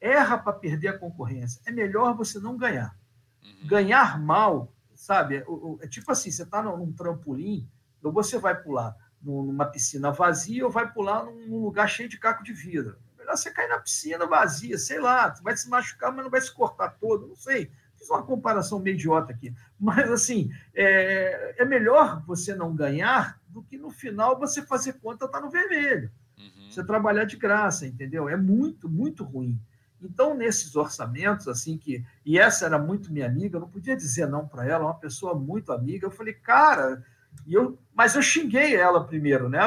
Erra 0.00 0.38
para 0.38 0.54
perder 0.54 0.88
a 0.88 0.98
concorrência. 0.98 1.60
É 1.66 1.70
melhor 1.70 2.16
você 2.16 2.38
não 2.40 2.56
ganhar. 2.56 2.96
Uhum. 3.44 3.68
Ganhar 3.68 4.18
mal, 4.18 4.72
sabe? 4.94 5.36
É, 5.36 5.44
é 5.82 5.86
tipo 5.86 6.10
assim, 6.10 6.30
você 6.30 6.44
está 6.44 6.62
num 6.62 6.92
trampolim, 6.92 7.68
ou 8.02 8.12
você 8.12 8.38
vai 8.38 8.60
pular 8.60 8.96
numa 9.22 9.66
piscina 9.66 10.10
vazia 10.10 10.64
ou 10.64 10.70
vai 10.70 10.92
pular 10.92 11.24
num 11.24 11.62
lugar 11.62 11.88
cheio 11.88 12.08
de 12.08 12.18
caco 12.18 12.42
de 12.42 12.52
vidro. 12.52 12.98
Melhor 13.16 13.36
você 13.36 13.50
cair 13.50 13.68
na 13.68 13.78
piscina 13.78 14.26
vazia, 14.26 14.76
sei 14.76 15.00
lá, 15.00 15.32
você 15.32 15.42
vai 15.42 15.56
se 15.56 15.68
machucar, 15.68 16.12
mas 16.12 16.24
não 16.24 16.30
vai 16.30 16.40
se 16.40 16.52
cortar 16.52 16.90
todo, 17.00 17.28
não 17.28 17.36
sei. 17.36 17.70
Fiz 17.96 18.10
uma 18.10 18.24
comparação 18.24 18.80
meio 18.80 18.94
idiota 18.94 19.32
aqui. 19.32 19.54
Mas, 19.78 20.10
assim, 20.10 20.50
é, 20.74 21.54
é 21.58 21.64
melhor 21.64 22.22
você 22.26 22.54
não 22.54 22.74
ganhar 22.74 23.40
do 23.48 23.62
que 23.62 23.78
no 23.78 23.90
final 23.90 24.38
você 24.38 24.62
fazer 24.62 24.94
conta 24.94 25.26
estar 25.26 25.38
tá 25.38 25.44
no 25.44 25.50
vermelho. 25.50 26.10
Uhum. 26.36 26.70
Você 26.70 26.84
trabalhar 26.84 27.24
de 27.24 27.36
graça, 27.36 27.86
entendeu? 27.86 28.28
É 28.28 28.36
muito, 28.36 28.88
muito 28.88 29.22
ruim. 29.22 29.60
Então, 30.00 30.34
nesses 30.34 30.74
orçamentos, 30.74 31.46
assim, 31.46 31.78
que. 31.78 32.04
E 32.26 32.38
essa 32.38 32.66
era 32.66 32.76
muito 32.76 33.12
minha 33.12 33.26
amiga, 33.26 33.56
eu 33.56 33.60
não 33.60 33.68
podia 33.68 33.96
dizer 33.96 34.26
não 34.26 34.48
para 34.48 34.66
ela, 34.66 34.84
uma 34.84 34.98
pessoa 34.98 35.34
muito 35.34 35.72
amiga. 35.72 36.06
Eu 36.06 36.10
falei, 36.10 36.34
cara, 36.34 37.04
e 37.46 37.54
eu, 37.54 37.78
mas 37.94 38.14
eu 38.14 38.22
xinguei 38.22 38.76
ela 38.76 39.04
primeiro, 39.04 39.48
né? 39.48 39.60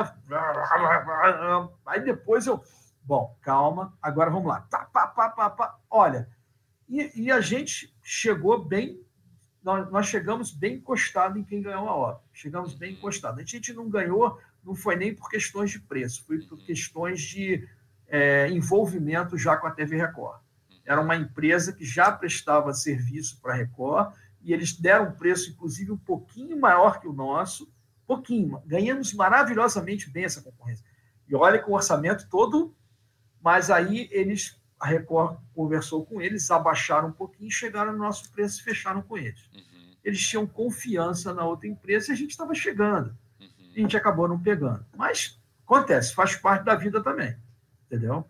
Aí 1.85 2.03
depois 2.03 2.47
eu, 2.47 2.63
bom, 3.03 3.37
calma, 3.41 3.93
agora 4.01 4.29
vamos 4.29 4.47
lá. 4.47 4.61
Tá, 4.61 4.85
pá, 4.85 5.07
pá, 5.07 5.29
pá, 5.29 5.49
pá. 5.49 5.77
Olha, 5.89 6.29
e, 6.87 7.23
e, 7.23 7.31
a 7.31 7.41
gente 7.41 7.93
chegou 8.01 8.63
bem, 8.63 9.01
nós, 9.63 9.89
nós, 9.91 10.07
chegamos 10.07 10.51
bem 10.51 10.75
encostado 10.75 11.37
em 11.37 11.43
quem 11.43 11.61
ganhou 11.61 11.89
a 11.89 11.95
obra. 11.95 12.21
Chegamos 12.31 12.75
bem 12.75 12.93
encostado. 12.93 13.39
A 13.39 13.43
gente 13.43 13.73
não 13.73 13.89
ganhou, 13.89 14.39
não 14.63 14.75
foi 14.75 14.95
nem 14.95 15.13
por 15.13 15.29
questões 15.29 15.71
de 15.71 15.79
preço, 15.79 16.23
foi 16.25 16.39
por 16.39 16.57
questões 16.63 17.21
de 17.21 17.67
é, 18.07 18.49
envolvimento 18.49 19.37
já 19.37 19.57
com 19.57 19.67
a 19.67 19.71
TV 19.71 19.97
Record. 19.97 20.39
Era 20.85 21.01
uma 21.01 21.15
empresa 21.15 21.73
que 21.73 21.83
já 21.83 22.11
prestava 22.11 22.73
serviço 22.73 23.41
para 23.41 23.53
a 23.53 23.57
Record 23.57 24.13
e 24.45 24.53
eles 24.53 24.73
deram 24.73 25.09
um 25.09 25.11
preço, 25.11 25.49
inclusive, 25.49 25.91
um 25.91 25.97
pouquinho 25.97 26.57
maior 26.57 27.01
que 27.01 27.07
o 27.07 27.13
nosso, 27.13 27.67
pouquinho. 28.05 28.61
Ganhamos 28.63 29.11
maravilhosamente 29.11 30.07
bem 30.07 30.23
essa 30.23 30.39
concorrência. 30.39 30.85
E 31.27 31.35
olha 31.35 31.57
com 31.57 31.71
o 31.71 31.75
orçamento 31.75 32.29
todo, 32.29 32.75
mas 33.41 33.71
aí 33.71 34.07
eles, 34.11 34.55
a 34.79 34.85
Record 34.85 35.39
conversou 35.55 36.05
com 36.05 36.21
eles, 36.21 36.51
abaixaram 36.51 37.07
um 37.07 37.11
pouquinho, 37.11 37.49
chegaram 37.49 37.91
no 37.91 37.97
nosso 37.97 38.31
preço 38.31 38.61
e 38.61 38.63
fecharam 38.63 39.01
com 39.01 39.17
eles. 39.17 39.49
Uhum. 39.51 39.95
Eles 40.03 40.21
tinham 40.21 40.45
confiança 40.45 41.33
na 41.33 41.43
outra 41.43 41.67
empresa 41.67 42.11
e 42.11 42.13
a 42.13 42.15
gente 42.15 42.29
estava 42.29 42.53
chegando. 42.53 43.17
Uhum. 43.41 43.47
E 43.75 43.79
a 43.79 43.81
gente 43.81 43.97
acabou 43.97 44.27
não 44.27 44.39
pegando. 44.39 44.85
Mas 44.95 45.41
acontece, 45.63 46.13
faz 46.13 46.35
parte 46.35 46.63
da 46.63 46.75
vida 46.75 47.01
também. 47.01 47.35
Entendeu? 47.87 48.23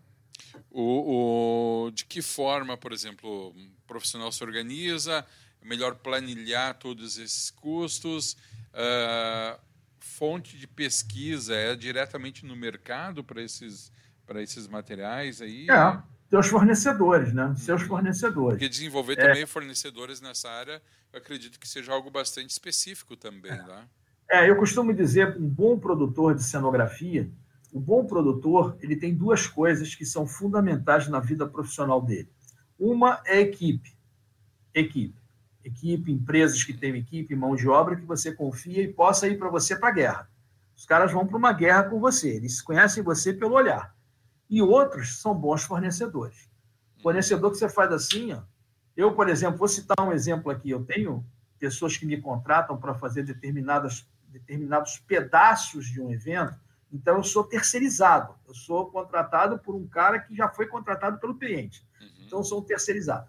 O, 0.70 1.84
o, 1.86 1.90
de 1.90 2.06
que 2.06 2.22
forma, 2.22 2.74
por 2.74 2.92
exemplo, 2.92 3.50
um 3.54 3.70
profissional 3.86 4.32
se 4.32 4.42
organiza, 4.42 5.26
melhor 5.66 5.96
planilhar 5.96 6.78
todos 6.78 7.18
esses 7.18 7.50
custos. 7.50 8.36
Uh, 8.72 9.58
fonte 9.98 10.56
de 10.56 10.66
pesquisa 10.66 11.54
é 11.54 11.74
diretamente 11.74 12.46
no 12.46 12.56
mercado 12.56 13.22
para 13.22 13.42
esses, 13.42 13.92
esses 14.36 14.66
materiais 14.68 15.42
aí? 15.42 15.66
É, 15.68 16.02
seus 16.30 16.46
fornecedores, 16.46 17.32
né? 17.32 17.54
Seus 17.56 17.82
uhum. 17.82 17.88
fornecedores. 17.88 18.54
Porque 18.54 18.68
desenvolver 18.68 19.18
é. 19.18 19.28
também 19.28 19.46
fornecedores 19.46 20.20
nessa 20.20 20.48
área, 20.48 20.80
eu 21.12 21.18
acredito 21.18 21.58
que 21.58 21.68
seja 21.68 21.92
algo 21.92 22.10
bastante 22.10 22.50
específico 22.50 23.16
também, 23.16 23.52
é. 23.52 23.62
Né? 23.62 23.84
É, 24.30 24.50
eu 24.50 24.56
costumo 24.56 24.92
dizer, 24.94 25.36
um 25.36 25.48
bom 25.48 25.78
produtor 25.78 26.34
de 26.34 26.42
cenografia, 26.42 27.30
o 27.72 27.78
um 27.78 27.80
bom 27.80 28.04
produtor, 28.06 28.76
ele 28.80 28.96
tem 28.96 29.14
duas 29.14 29.46
coisas 29.46 29.94
que 29.94 30.04
são 30.04 30.26
fundamentais 30.26 31.08
na 31.08 31.20
vida 31.20 31.46
profissional 31.46 32.00
dele. 32.00 32.28
Uma 32.78 33.20
é 33.24 33.40
equipe. 33.40 33.94
Equipe 34.74 35.25
equipe, 35.66 36.12
empresas 36.12 36.62
que 36.62 36.72
têm 36.72 36.96
equipe, 36.96 37.34
mão 37.34 37.56
de 37.56 37.68
obra 37.68 37.96
que 37.96 38.04
você 38.04 38.32
confia 38.32 38.82
e 38.82 38.92
possa 38.92 39.26
ir 39.26 39.38
para 39.38 39.50
você 39.50 39.76
para 39.76 39.88
a 39.88 39.92
guerra. 39.92 40.30
Os 40.76 40.84
caras 40.84 41.12
vão 41.12 41.26
para 41.26 41.36
uma 41.36 41.52
guerra 41.52 41.84
com 41.84 41.98
você, 41.98 42.28
eles 42.28 42.62
conhecem 42.62 43.02
você 43.02 43.32
pelo 43.32 43.54
olhar. 43.54 43.94
E 44.48 44.62
outros 44.62 45.20
são 45.20 45.34
bons 45.34 45.64
fornecedores. 45.64 46.48
Fornecedor 47.02 47.50
que 47.50 47.58
você 47.58 47.68
faz 47.68 47.92
assim, 47.92 48.32
ó, 48.32 48.42
eu, 48.96 49.14
por 49.14 49.28
exemplo, 49.28 49.58
vou 49.58 49.68
citar 49.68 49.96
um 50.00 50.12
exemplo 50.12 50.50
aqui, 50.50 50.70
eu 50.70 50.84
tenho 50.84 51.24
pessoas 51.58 51.96
que 51.96 52.06
me 52.06 52.20
contratam 52.20 52.76
para 52.76 52.94
fazer 52.94 53.22
determinadas, 53.24 54.06
determinados 54.28 54.98
pedaços 54.98 55.86
de 55.86 56.00
um 56.00 56.10
evento, 56.10 56.54
então 56.92 57.16
eu 57.16 57.24
sou 57.24 57.42
terceirizado, 57.44 58.34
eu 58.46 58.54
sou 58.54 58.86
contratado 58.86 59.58
por 59.58 59.74
um 59.74 59.86
cara 59.86 60.20
que 60.20 60.34
já 60.34 60.48
foi 60.48 60.66
contratado 60.66 61.18
pelo 61.18 61.36
cliente. 61.36 61.84
Uhum. 62.00 62.08
Então 62.24 62.38
eu 62.38 62.44
sou 62.44 62.60
um 62.60 62.64
terceirizado. 62.64 63.26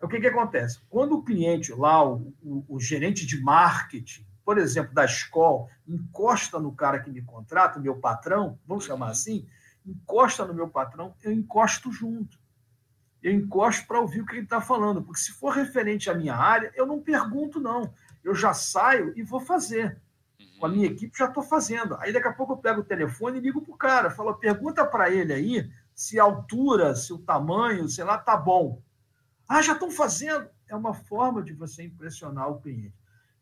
O 0.00 0.08
que, 0.08 0.20
que 0.20 0.28
acontece? 0.28 0.80
Quando 0.88 1.16
o 1.16 1.22
cliente 1.22 1.72
lá, 1.72 2.04
o, 2.04 2.32
o, 2.42 2.64
o, 2.68 2.80
gerente 2.80 3.26
de 3.26 3.40
marketing, 3.40 4.24
por 4.44 4.56
exemplo, 4.56 4.94
da 4.94 5.04
escola, 5.04 5.66
encosta 5.86 6.58
no 6.58 6.72
cara 6.72 7.00
que 7.00 7.10
me 7.10 7.20
contrata, 7.20 7.80
meu 7.80 7.96
patrão, 7.96 8.58
vamos 8.66 8.84
chamar 8.84 9.06
uhum. 9.06 9.12
assim, 9.12 9.46
encosta 9.84 10.44
no 10.44 10.54
meu 10.54 10.68
patrão, 10.68 11.14
eu 11.22 11.32
encosto 11.32 11.90
junto. 11.90 12.38
Eu 13.20 13.32
encosto 13.32 13.86
para 13.86 14.00
ouvir 14.00 14.20
o 14.20 14.26
que 14.26 14.34
ele 14.34 14.42
está 14.42 14.60
falando, 14.60 15.02
porque 15.02 15.20
se 15.20 15.32
for 15.32 15.50
referente 15.50 16.08
à 16.08 16.14
minha 16.14 16.36
área, 16.36 16.72
eu 16.76 16.86
não 16.86 17.00
pergunto, 17.00 17.58
não. 17.58 17.92
Eu 18.22 18.34
já 18.34 18.54
saio 18.54 19.12
e 19.16 19.22
vou 19.22 19.40
fazer. 19.40 20.00
Com 20.60 20.66
a 20.66 20.68
minha 20.68 20.86
equipe 20.86 21.18
já 21.18 21.26
estou 21.26 21.42
fazendo. 21.42 21.96
Aí 21.96 22.12
daqui 22.12 22.28
a 22.28 22.32
pouco 22.32 22.52
eu 22.52 22.58
pego 22.58 22.80
o 22.80 22.84
telefone 22.84 23.38
e 23.38 23.40
ligo 23.40 23.60
para 23.62 23.74
o 23.74 23.76
cara, 23.76 24.10
falo, 24.10 24.34
pergunta 24.34 24.84
para 24.84 25.10
ele 25.10 25.32
aí 25.32 25.70
se 25.94 26.20
a 26.20 26.22
altura, 26.22 26.94
se 26.94 27.12
o 27.12 27.18
tamanho, 27.18 27.88
sei 27.88 28.04
lá, 28.04 28.16
tá 28.16 28.36
bom. 28.36 28.80
Ah, 29.48 29.62
já 29.62 29.72
estão 29.72 29.90
fazendo. 29.90 30.48
É 30.68 30.76
uma 30.76 30.92
forma 30.92 31.42
de 31.42 31.54
você 31.54 31.82
impressionar 31.82 32.50
o 32.50 32.60
cliente. 32.60 32.94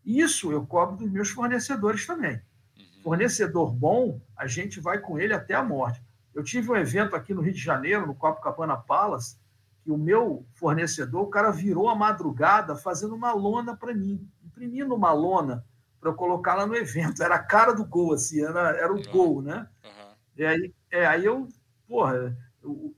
Isso 0.05 0.53
eu 0.53 0.65
cobro 0.65 0.97
dos 0.97 1.11
meus 1.11 1.31
fornecedores 1.31 2.07
também. 2.07 2.41
Uhum. 2.79 3.03
Fornecedor 3.03 3.73
bom, 3.73 4.21
a 4.37 4.47
gente 4.47 4.79
vai 4.79 5.01
com 5.01 5.19
ele 5.19 5.35
até 5.35 5.55
a 5.55 5.65
morte. 5.65 6.01
Eu 6.33 6.45
tive 6.45 6.71
um 6.71 6.77
evento 6.77 7.17
aqui 7.17 7.35
no 7.35 7.41
Rio 7.41 7.53
de 7.53 7.61
Janeiro, 7.61 8.07
no 8.07 8.15
Copacabana 8.15 8.77
Palace, 8.77 9.37
que 9.83 9.91
o 9.91 9.97
meu 9.97 10.47
fornecedor, 10.53 11.23
o 11.23 11.31
cara 11.31 11.51
virou 11.51 11.89
a 11.89 11.95
madrugada 11.95 12.77
fazendo 12.77 13.15
uma 13.15 13.33
lona 13.33 13.77
para 13.77 13.93
mim, 13.93 14.29
imprimindo 14.45 14.95
uma 14.95 15.13
lona 15.13 15.65
para 15.99 16.11
eu 16.11 16.15
colocar 16.15 16.55
lá 16.55 16.67
no 16.67 16.77
evento. 16.77 17.23
Era 17.23 17.35
a 17.35 17.43
cara 17.43 17.73
do 17.73 17.85
gol, 17.85 18.13
assim, 18.13 18.45
era, 18.45 18.77
era 18.77 18.93
o 18.93 18.97
uhum. 18.97 19.11
gol, 19.11 19.43
né? 19.43 19.67
Uhum. 19.85 20.15
E 20.37 20.45
aí, 20.45 20.75
é, 20.91 21.07
aí 21.07 21.25
eu, 21.25 21.49
porra, 21.89 22.37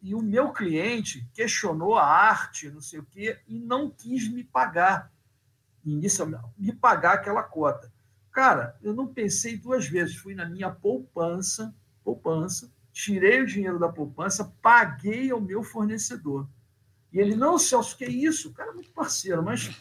e 0.02 0.14
o 0.14 0.22
meu 0.22 0.52
cliente 0.52 1.28
questionou 1.34 1.96
a 1.96 2.04
arte, 2.04 2.70
não 2.70 2.80
sei 2.80 3.00
o 3.00 3.04
quê, 3.04 3.38
e 3.46 3.58
não 3.58 3.90
quis 3.90 4.28
me 4.28 4.44
pagar, 4.44 5.12
inicialmente, 5.84 6.44
me 6.56 6.72
pagar 6.72 7.14
aquela 7.14 7.42
cota. 7.42 7.92
Cara, 8.30 8.76
eu 8.82 8.94
não 8.94 9.06
pensei 9.06 9.56
duas 9.56 9.86
vezes, 9.86 10.16
fui 10.16 10.34
na 10.34 10.46
minha 10.46 10.70
poupança, 10.70 11.74
poupança, 12.04 12.70
tirei 12.92 13.42
o 13.42 13.46
dinheiro 13.46 13.78
da 13.78 13.88
poupança, 13.88 14.52
paguei 14.62 15.30
ao 15.30 15.40
meu 15.40 15.62
fornecedor. 15.62 16.48
E 17.12 17.18
ele, 17.18 17.34
não, 17.34 17.58
Celso, 17.58 17.96
que 17.96 18.04
isso? 18.04 18.50
O 18.50 18.52
cara 18.52 18.70
é 18.70 18.74
muito 18.74 18.90
parceiro, 18.90 19.42
mas 19.42 19.80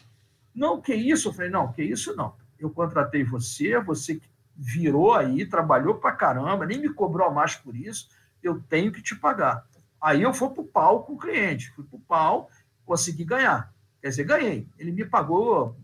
não, 0.54 0.82
que 0.82 0.94
isso? 0.94 1.28
Eu 1.28 1.34
falei, 1.34 1.52
não, 1.52 1.72
que 1.72 1.84
isso 1.84 2.16
não. 2.16 2.36
Eu 2.58 2.70
contratei 2.70 3.24
você, 3.24 3.80
você 3.80 4.20
virou 4.56 5.14
aí, 5.14 5.46
trabalhou 5.46 5.96
pra 5.96 6.14
caramba, 6.14 6.66
nem 6.66 6.80
me 6.80 6.90
cobrou 6.90 7.32
mais 7.32 7.56
por 7.56 7.76
isso, 7.76 8.10
eu 8.42 8.60
tenho 8.60 8.92
que 8.92 9.02
te 9.02 9.16
pagar. 9.16 9.68
Aí 10.02 10.22
eu 10.22 10.34
fui 10.34 10.50
para 10.50 10.62
o 10.62 10.68
pau 10.68 11.04
com 11.04 11.14
o 11.14 11.18
cliente, 11.18 11.72
fui 11.72 11.84
para 11.84 11.98
o 11.98 12.02
pau, 12.02 12.50
consegui 12.86 13.24
ganhar. 13.24 13.74
Quer 14.02 14.10
dizer, 14.10 14.24
ganhei. 14.24 14.68
Ele 14.78 14.92
me 14.92 15.06
pagou 15.06 15.76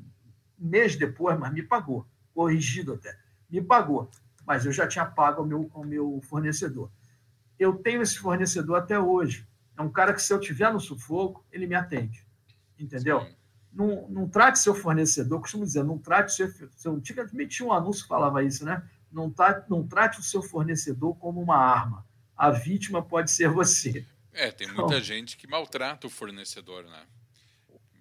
um 0.60 0.68
mês 0.68 0.96
depois, 0.96 1.38
mas 1.38 1.52
me 1.52 1.64
pagou, 1.64 2.06
corrigido 2.34 2.94
até. 2.94 3.18
Me 3.50 3.62
pagou, 3.62 4.10
mas 4.46 4.66
eu 4.66 4.72
já 4.72 4.88
tinha 4.88 5.06
pago 5.06 5.42
ao 5.42 5.48
meu, 5.48 5.70
ao 5.74 5.84
meu 5.84 6.22
fornecedor. 6.24 6.90
eu 7.60 7.76
tenho 7.76 8.02
esse 8.02 8.18
fornecedor 8.18 8.78
até 8.78 9.00
hoje. 9.00 9.48
É 9.78 9.82
um 9.82 9.90
cara 9.90 10.14
que, 10.14 10.22
se 10.22 10.32
eu 10.32 10.40
tiver 10.40 10.72
no 10.72 10.80
sufoco, 10.80 11.44
ele 11.52 11.66
me 11.66 11.76
atende. 11.76 12.26
Entendeu? 12.78 13.26
Não, 13.72 14.08
não 14.08 14.30
trate 14.30 14.60
seu 14.60 14.76
fornecedor, 14.76 15.42
costumo 15.42 15.66
dizer, 15.66 15.84
não 15.84 15.98
trate 15.98 16.34
seu. 16.34 16.52
seu 16.78 16.94
antigamente 16.94 17.58
tinha 17.58 17.68
um 17.68 17.74
anúncio 17.74 18.04
que 18.04 18.10
falava 18.10 18.44
isso, 18.44 18.64
né? 18.64 18.84
Não, 19.12 19.32
tá, 19.32 19.64
não 19.68 19.86
trate 19.86 20.20
o 20.20 20.24
seu 20.24 20.44
fornecedor 20.44 21.16
como 21.18 21.42
uma 21.42 21.58
arma. 21.58 22.06
A 22.36 22.50
vítima 22.50 23.02
pode 23.02 23.32
ser 23.32 23.50
você. 23.50 24.06
É, 24.34 24.52
tem 24.52 24.68
muita 24.68 24.84
então, 24.84 25.02
gente 25.02 25.38
que 25.38 25.48
maltrata 25.48 26.08
o 26.08 26.10
fornecedor, 26.10 26.84
né? 26.86 27.04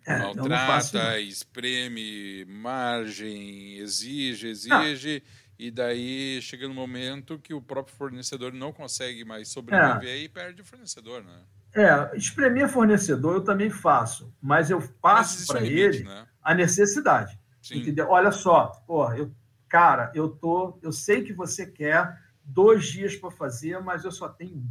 É, 0.06 0.18
maltrata, 0.18 1.20
espreme, 1.20 2.44
margem, 2.46 3.76
exige, 3.76 4.48
exige, 4.48 5.22
e 5.58 5.70
daí 5.70 6.40
chega 6.42 6.66
no 6.66 6.74
momento 6.74 7.38
que 7.38 7.54
o 7.54 7.62
próprio 7.62 7.94
fornecedor 7.94 8.52
não 8.52 8.72
consegue 8.72 9.24
mais 9.24 9.48
sobreviver 9.48 10.10
é. 10.10 10.18
e 10.18 10.28
perde 10.28 10.60
o 10.60 10.64
fornecedor, 10.64 11.22
né? 11.22 11.40
É, 11.74 12.16
espremer 12.16 12.68
fornecedor 12.68 13.36
eu 13.36 13.44
também 13.44 13.70
faço, 13.70 14.34
mas 14.42 14.70
eu 14.70 14.82
passo 15.00 15.46
para 15.46 15.64
ele 15.64 16.02
né? 16.02 16.26
a 16.42 16.54
necessidade. 16.54 17.38
Sim. 17.62 17.78
Entendeu? 17.78 18.08
Olha 18.10 18.32
só, 18.32 18.66
porra, 18.86 19.16
eu, 19.16 19.32
cara, 19.68 20.10
eu 20.14 20.28
tô, 20.28 20.78
eu 20.82 20.92
sei 20.92 21.22
que 21.22 21.32
você 21.32 21.64
quer 21.64 22.20
dois 22.44 22.86
dias 22.86 23.16
para 23.16 23.30
fazer, 23.30 23.80
mas 23.80 24.04
eu 24.04 24.12
só 24.12 24.28
tenho 24.28 24.56
um. 24.56 24.70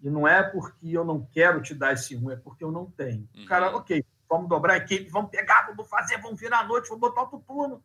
E 0.00 0.08
não 0.08 0.28
é 0.28 0.42
porque 0.42 0.88
eu 0.88 1.04
não 1.04 1.24
quero 1.24 1.60
te 1.60 1.74
dar 1.74 1.92
esse 1.92 2.16
um, 2.16 2.30
é 2.30 2.36
porque 2.36 2.62
eu 2.62 2.70
não 2.70 2.86
tenho. 2.86 3.28
Uhum. 3.34 3.46
Cara, 3.46 3.74
ok, 3.76 4.04
vamos 4.28 4.48
dobrar 4.48 4.74
a 4.74 4.76
equipe, 4.76 5.10
vamos 5.10 5.30
pegar, 5.30 5.66
vamos 5.66 5.88
fazer, 5.88 6.18
vamos 6.18 6.38
virar 6.38 6.60
a 6.60 6.66
noite, 6.66 6.88
vamos 6.88 7.00
botar 7.00 7.22
outro 7.22 7.40
turno. 7.40 7.82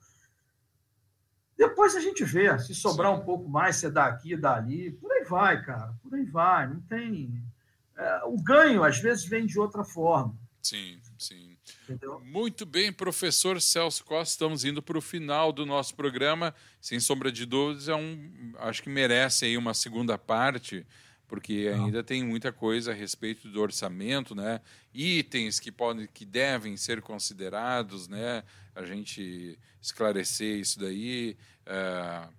Depois 1.57 1.95
a 1.95 1.99
gente 1.99 2.23
vê, 2.23 2.57
se 2.59 2.75
sobrar 2.75 3.13
Sim. 3.13 3.21
um 3.21 3.25
pouco 3.25 3.47
mais, 3.47 3.77
você 3.77 3.89
dá 3.89 4.05
aqui, 4.05 4.35
dá 4.35 4.55
ali, 4.55 4.91
por 4.91 5.11
aí 5.11 5.23
vai, 5.23 5.61
cara, 5.63 5.93
por 6.01 6.13
aí 6.13 6.25
vai, 6.25 6.67
não 6.67 6.81
tem. 6.81 7.43
É, 7.95 8.23
o 8.25 8.41
ganho, 8.41 8.83
às 8.83 8.99
vezes, 8.99 9.25
vem 9.25 9.45
de 9.45 9.59
outra 9.59 9.83
forma. 9.83 10.35
Sim, 10.61 10.99
sim. 11.17 11.52
Entendeu? 11.83 12.19
Muito 12.25 12.65
bem, 12.65 12.91
professor 12.91 13.61
Celso 13.61 14.03
Costa, 14.03 14.31
estamos 14.31 14.65
indo 14.65 14.81
para 14.81 14.97
o 14.97 15.01
final 15.01 15.51
do 15.51 15.65
nosso 15.65 15.95
programa. 15.95 16.53
Sem 16.81 16.99
sombra 16.99 17.31
de 17.31 17.45
dúvidas, 17.45 17.87
é 17.87 17.95
um, 17.95 18.53
acho 18.59 18.83
que 18.83 18.89
merece 18.89 19.45
aí 19.45 19.57
uma 19.57 19.73
segunda 19.73 20.17
parte 20.17 20.85
porque 21.33 21.71
ainda 21.73 22.03
tem 22.03 22.23
muita 22.23 22.51
coisa 22.51 22.91
a 22.91 22.93
respeito 22.93 23.47
do 23.47 23.59
orçamento, 23.59 24.35
né? 24.35 24.61
Itens 24.93 25.59
que 25.59 25.71
podem, 25.71 26.07
que 26.13 26.25
devem 26.25 26.77
ser 26.77 27.01
considerados, 27.01 28.07
né? 28.07 28.43
A 28.75 28.85
gente 28.85 29.57
esclarecer 29.81 30.59
isso 30.59 30.79
daí, 30.79 31.35
uh, 31.65 32.31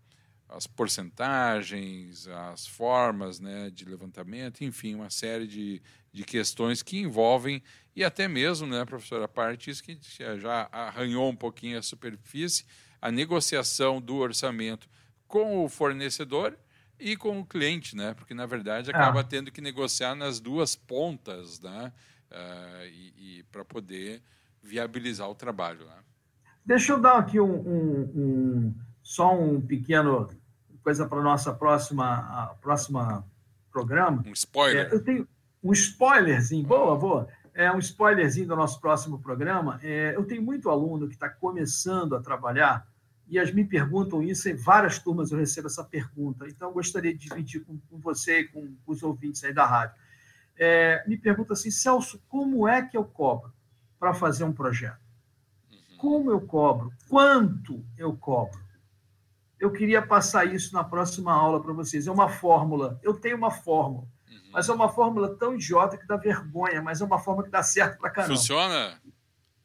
as 0.48 0.66
porcentagens, 0.66 2.28
as 2.28 2.66
formas, 2.66 3.40
né? 3.40 3.70
De 3.70 3.84
levantamento, 3.84 4.62
enfim, 4.62 4.94
uma 4.94 5.10
série 5.10 5.46
de, 5.46 5.82
de 6.12 6.24
questões 6.24 6.82
que 6.82 6.98
envolvem 6.98 7.62
e 7.96 8.02
até 8.02 8.26
mesmo, 8.26 8.66
né, 8.66 8.84
professora, 8.84 9.26
a 9.26 9.28
parte 9.28 9.70
isso 9.70 9.82
que 9.82 9.96
já 10.38 10.68
arranhou 10.72 11.30
um 11.30 11.36
pouquinho 11.36 11.78
a 11.78 11.82
superfície, 11.82 12.64
a 13.00 13.10
negociação 13.10 14.00
do 14.00 14.16
orçamento 14.16 14.88
com 15.28 15.64
o 15.64 15.68
fornecedor 15.68 16.58
e 16.98 17.16
com 17.16 17.40
o 17.40 17.46
cliente, 17.46 17.96
né? 17.96 18.14
Porque 18.14 18.34
na 18.34 18.46
verdade 18.46 18.90
acaba 18.90 19.20
ah. 19.20 19.24
tendo 19.24 19.52
que 19.52 19.60
negociar 19.60 20.14
nas 20.14 20.40
duas 20.40 20.74
pontas, 20.74 21.60
né? 21.60 21.92
Uh, 22.30 22.86
e, 22.86 23.38
e 23.38 23.42
para 23.44 23.64
poder 23.64 24.22
viabilizar 24.60 25.28
o 25.28 25.34
trabalho, 25.34 25.84
né? 25.86 25.98
Deixa 26.64 26.92
eu 26.92 27.00
dar 27.00 27.18
aqui 27.18 27.38
um, 27.38 27.54
um, 27.54 28.00
um 28.16 28.74
só 29.04 29.38
um 29.38 29.60
pequeno 29.60 30.28
coisa 30.82 31.06
para 31.06 31.22
nossa 31.22 31.52
próxima 31.52 32.16
a 32.16 32.54
próxima 32.60 33.24
programa. 33.70 34.22
Um 34.26 34.32
spoiler. 34.32 34.88
É, 34.90 34.94
eu 34.94 35.04
tenho 35.04 35.28
um 35.62 35.72
spoilerzinho, 35.72 36.66
boa, 36.66 36.96
boa. 36.96 37.28
É 37.52 37.70
um 37.70 37.78
spoilerzinho 37.78 38.48
do 38.48 38.56
nosso 38.56 38.80
próximo 38.80 39.18
programa. 39.20 39.78
É, 39.82 40.14
eu 40.16 40.24
tenho 40.24 40.42
muito 40.42 40.70
aluno 40.70 41.06
que 41.06 41.14
está 41.14 41.28
começando 41.28 42.16
a 42.16 42.20
trabalhar 42.20 42.86
e 43.28 43.38
as 43.38 43.52
me 43.52 43.64
perguntam 43.64 44.22
isso, 44.22 44.48
em 44.48 44.54
várias 44.54 44.98
turmas 44.98 45.30
eu 45.30 45.38
recebo 45.38 45.66
essa 45.66 45.84
pergunta. 45.84 46.46
Então, 46.46 46.68
eu 46.68 46.74
gostaria 46.74 47.12
de 47.12 47.28
dividir 47.28 47.64
com, 47.64 47.78
com 47.90 47.98
você 47.98 48.40
e 48.40 48.48
com, 48.48 48.74
com, 48.84 48.92
os 48.92 49.02
ouvintes 49.02 49.42
aí 49.44 49.52
da 49.52 49.66
rádio. 49.66 49.96
É, 50.56 51.02
me 51.06 51.16
pergunta 51.16 51.52
assim, 51.52 51.70
Celso, 51.70 52.22
como 52.28 52.66
é 52.68 52.82
que 52.82 52.96
eu 52.96 53.04
cobro 53.04 53.52
para 53.98 54.12
fazer 54.12 54.44
um 54.44 54.52
projeto? 54.52 55.00
Uhum. 55.70 55.96
Como 55.96 56.30
eu 56.30 56.40
cobro? 56.40 56.92
Quanto 57.08 57.84
eu 57.96 58.14
cobro? 58.14 58.63
Eu 59.58 59.72
queria 59.72 60.02
passar 60.02 60.44
isso 60.52 60.74
na 60.74 60.84
próxima 60.84 61.32
aula 61.32 61.62
para 61.62 61.72
vocês. 61.72 62.06
É 62.06 62.10
uma 62.10 62.28
fórmula. 62.28 62.98
Eu 63.02 63.14
tenho 63.14 63.36
uma 63.36 63.50
fórmula, 63.50 64.06
uhum. 64.28 64.50
mas 64.52 64.68
é 64.68 64.72
uma 64.72 64.88
fórmula 64.88 65.36
tão 65.36 65.54
idiota 65.54 65.96
que 65.96 66.06
dá 66.06 66.16
vergonha, 66.16 66.82
mas 66.82 67.00
é 67.00 67.04
uma 67.04 67.18
fórmula 67.18 67.46
que 67.46 67.52
dá 67.52 67.62
certo 67.62 67.98
para 67.98 68.10
caramba. 68.10 68.34
Funciona? 68.34 69.00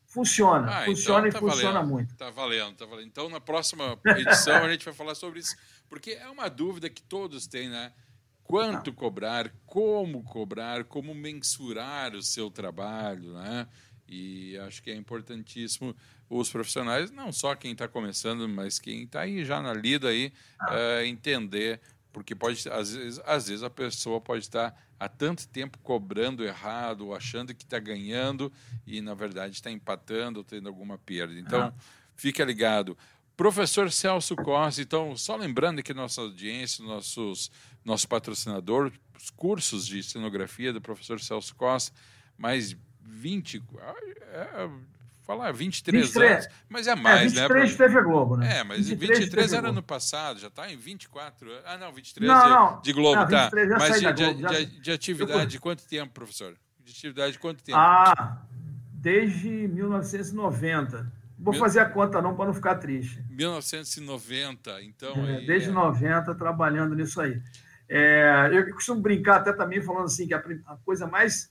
Funciona, 0.09 0.71
ah, 0.71 0.85
funciona 0.85 1.27
então, 1.27 1.39
tá 1.39 1.45
e 1.45 1.51
funciona 1.51 1.73
valendo, 1.73 1.87
muito. 1.87 2.15
Tá 2.15 2.31
valendo, 2.31 2.75
tá 2.75 2.85
valendo. 2.87 3.05
Então, 3.05 3.29
na 3.29 3.39
próxima 3.39 3.95
edição, 4.17 4.55
a 4.55 4.69
gente 4.69 4.83
vai 4.83 4.93
falar 4.93 5.13
sobre 5.13 5.39
isso, 5.39 5.55
porque 5.87 6.13
é 6.13 6.27
uma 6.27 6.49
dúvida 6.49 6.89
que 6.89 7.03
todos 7.03 7.45
têm, 7.45 7.69
né? 7.69 7.93
Quanto 8.41 8.91
cobrar, 8.91 9.53
como 9.67 10.23
cobrar, 10.23 10.83
como 10.85 11.13
mensurar 11.13 12.15
o 12.15 12.23
seu 12.23 12.49
trabalho, 12.49 13.33
né? 13.33 13.67
E 14.09 14.57
acho 14.59 14.81
que 14.81 14.91
é 14.91 14.95
importantíssimo 14.95 15.95
os 16.29 16.49
profissionais, 16.49 17.11
não 17.11 17.31
só 17.31 17.55
quem 17.55 17.71
está 17.71 17.87
começando, 17.87 18.47
mas 18.47 18.79
quem 18.79 19.03
está 19.03 19.21
aí 19.21 19.43
já 19.43 19.61
na 19.61 19.73
lida 19.73 20.09
aí, 20.09 20.31
uh, 20.61 21.03
entender 21.05 21.79
porque 22.11 22.35
pode 22.35 22.67
às 22.69 22.93
vezes, 22.93 23.21
às 23.25 23.47
vezes 23.47 23.63
a 23.63 23.69
pessoa 23.69 24.19
pode 24.19 24.43
estar 24.43 24.75
há 24.99 25.07
tanto 25.07 25.47
tempo 25.47 25.77
cobrando 25.79 26.43
errado, 26.43 27.13
achando 27.13 27.53
que 27.53 27.63
está 27.63 27.79
ganhando 27.79 28.51
e 28.85 29.01
na 29.01 29.13
verdade 29.13 29.55
está 29.55 29.71
empatando 29.71 30.39
ou 30.39 30.43
tendo 30.43 30.67
alguma 30.67 30.97
perda. 30.97 31.39
Então, 31.39 31.61
ah. 31.61 31.73
fica 32.15 32.43
ligado. 32.43 32.97
Professor 33.37 33.89
Celso 33.89 34.35
Costa, 34.35 34.81
então, 34.81 35.15
só 35.15 35.37
lembrando 35.37 35.81
que 35.81 35.93
nossa 35.93 36.19
audiência, 36.19 36.83
nossos, 36.83 37.49
nosso 37.85 38.05
patrocinador, 38.05 38.91
os 39.17 39.29
cursos 39.29 39.87
de 39.87 40.03
cenografia 40.03 40.73
do 40.73 40.81
professor 40.81 41.21
Celso 41.21 41.55
Costa, 41.55 41.95
mais 42.37 42.75
20, 43.09 43.63
é, 44.31 44.69
falar 45.25 45.51
23, 45.51 46.07
23 46.07 46.31
anos, 46.31 46.47
mas 46.67 46.87
é 46.87 46.95
mais, 46.95 47.37
é, 47.37 47.41
23 47.41 47.77
né? 47.77 47.87
TV 47.87 48.01
Globo, 48.01 48.37
né? 48.37 48.59
É, 48.59 48.63
mas 48.63 48.89
23, 48.89 49.19
23 49.19 49.53
era 49.53 49.71
no 49.71 49.83
passado, 49.83 50.39
já 50.39 50.47
está 50.47 50.71
em 50.71 50.75
24. 50.75 51.47
Ah, 51.65 51.77
não, 51.77 51.93
23 51.93 52.27
não, 52.27 52.43
de, 52.43 52.49
não. 52.49 52.81
de 52.81 52.93
Globo, 52.93 53.21
não, 53.21 53.27
tá. 53.27 53.51
Mas 53.77 53.99
de, 53.99 54.13
de, 54.13 54.33
de, 54.33 54.81
de, 54.81 54.91
atividade 54.91 55.51
de 55.51 55.59
quanto 55.59 55.85
tempo, 55.87 56.13
professor? 56.13 56.55
De 56.83 56.91
atividade 56.91 57.33
de 57.33 57.39
quanto 57.39 57.63
tempo? 57.63 57.77
Ah, 57.77 58.41
desde 58.91 59.49
1990. 59.49 61.19
Vou 61.37 61.53
Mil... 61.53 61.61
fazer 61.61 61.79
a 61.79 61.85
conta 61.85 62.21
não 62.21 62.35
para 62.35 62.47
não 62.47 62.53
ficar 62.53 62.75
triste. 62.75 63.23
1990, 63.29 64.81
então. 64.81 65.13
É, 65.25 65.37
aí, 65.37 65.45
desde 65.45 65.69
é... 65.69 65.71
90 65.71 66.35
trabalhando 66.35 66.95
nisso 66.95 67.21
aí. 67.21 67.41
É, 67.87 68.49
eu 68.51 68.73
costumo 68.73 69.01
brincar 69.01 69.37
até 69.37 69.53
também 69.53 69.81
falando 69.81 70.05
assim 70.05 70.27
que 70.27 70.33
a, 70.33 70.43
a 70.67 70.77
coisa 70.77 71.07
mais 71.07 71.49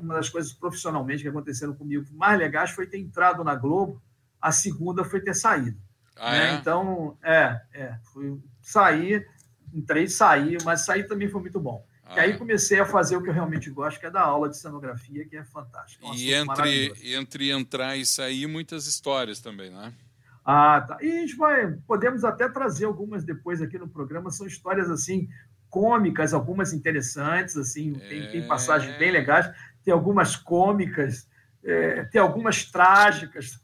uma 0.00 0.14
das 0.14 0.28
coisas 0.28 0.52
profissionalmente 0.52 1.22
que 1.22 1.28
aconteceram 1.28 1.74
comigo 1.74 2.04
mais 2.12 2.38
legais 2.38 2.70
foi 2.70 2.86
ter 2.86 2.98
entrado 2.98 3.42
na 3.42 3.54
Globo, 3.54 4.00
a 4.40 4.52
segunda 4.52 5.04
foi 5.04 5.20
ter 5.20 5.34
saído. 5.34 5.80
Ah, 6.16 6.32
né? 6.32 6.50
é? 6.50 6.54
Então, 6.54 7.16
é, 7.22 7.60
é, 7.72 7.94
fui 8.12 8.38
sair, 8.60 9.26
entrei 9.72 10.04
e 10.04 10.10
saí, 10.10 10.58
mas 10.64 10.84
sair 10.84 11.04
também 11.04 11.28
foi 11.28 11.40
muito 11.40 11.58
bom. 11.58 11.84
Ah, 12.04 12.16
e 12.16 12.20
aí 12.20 12.38
comecei 12.38 12.80
a 12.80 12.84
fazer 12.84 13.16
o 13.16 13.22
que 13.22 13.30
eu 13.30 13.34
realmente 13.34 13.70
gosto, 13.70 13.98
que 13.98 14.06
é 14.06 14.10
dar 14.10 14.22
aula 14.22 14.48
de 14.48 14.58
cenografia, 14.58 15.24
que 15.24 15.36
é 15.36 15.44
fantástico. 15.44 16.04
É 16.06 16.16
e 16.16 16.34
entre, 16.34 16.92
entre 17.14 17.50
entrar 17.50 17.96
e 17.96 18.04
sair, 18.04 18.46
muitas 18.46 18.86
histórias 18.86 19.40
também, 19.40 19.70
né? 19.70 19.94
Ah, 20.44 20.80
tá. 20.80 20.98
E 21.00 21.10
a 21.10 21.20
gente 21.20 21.36
vai, 21.36 21.72
podemos 21.86 22.24
até 22.24 22.48
trazer 22.48 22.86
algumas 22.86 23.24
depois 23.24 23.62
aqui 23.62 23.78
no 23.78 23.88
programa, 23.88 24.30
são 24.30 24.46
histórias 24.46 24.90
assim 24.90 25.28
cômicas, 25.70 26.34
algumas 26.34 26.72
interessantes, 26.72 27.56
assim, 27.56 27.94
tem, 27.94 28.28
tem 28.30 28.46
passagens 28.46 28.96
bem 28.98 29.10
legais, 29.12 29.50
tem 29.84 29.94
algumas 29.94 30.36
cômicas, 30.36 31.28
é, 31.64 32.04
tem 32.04 32.20
algumas 32.20 32.64
trágicas. 32.64 33.58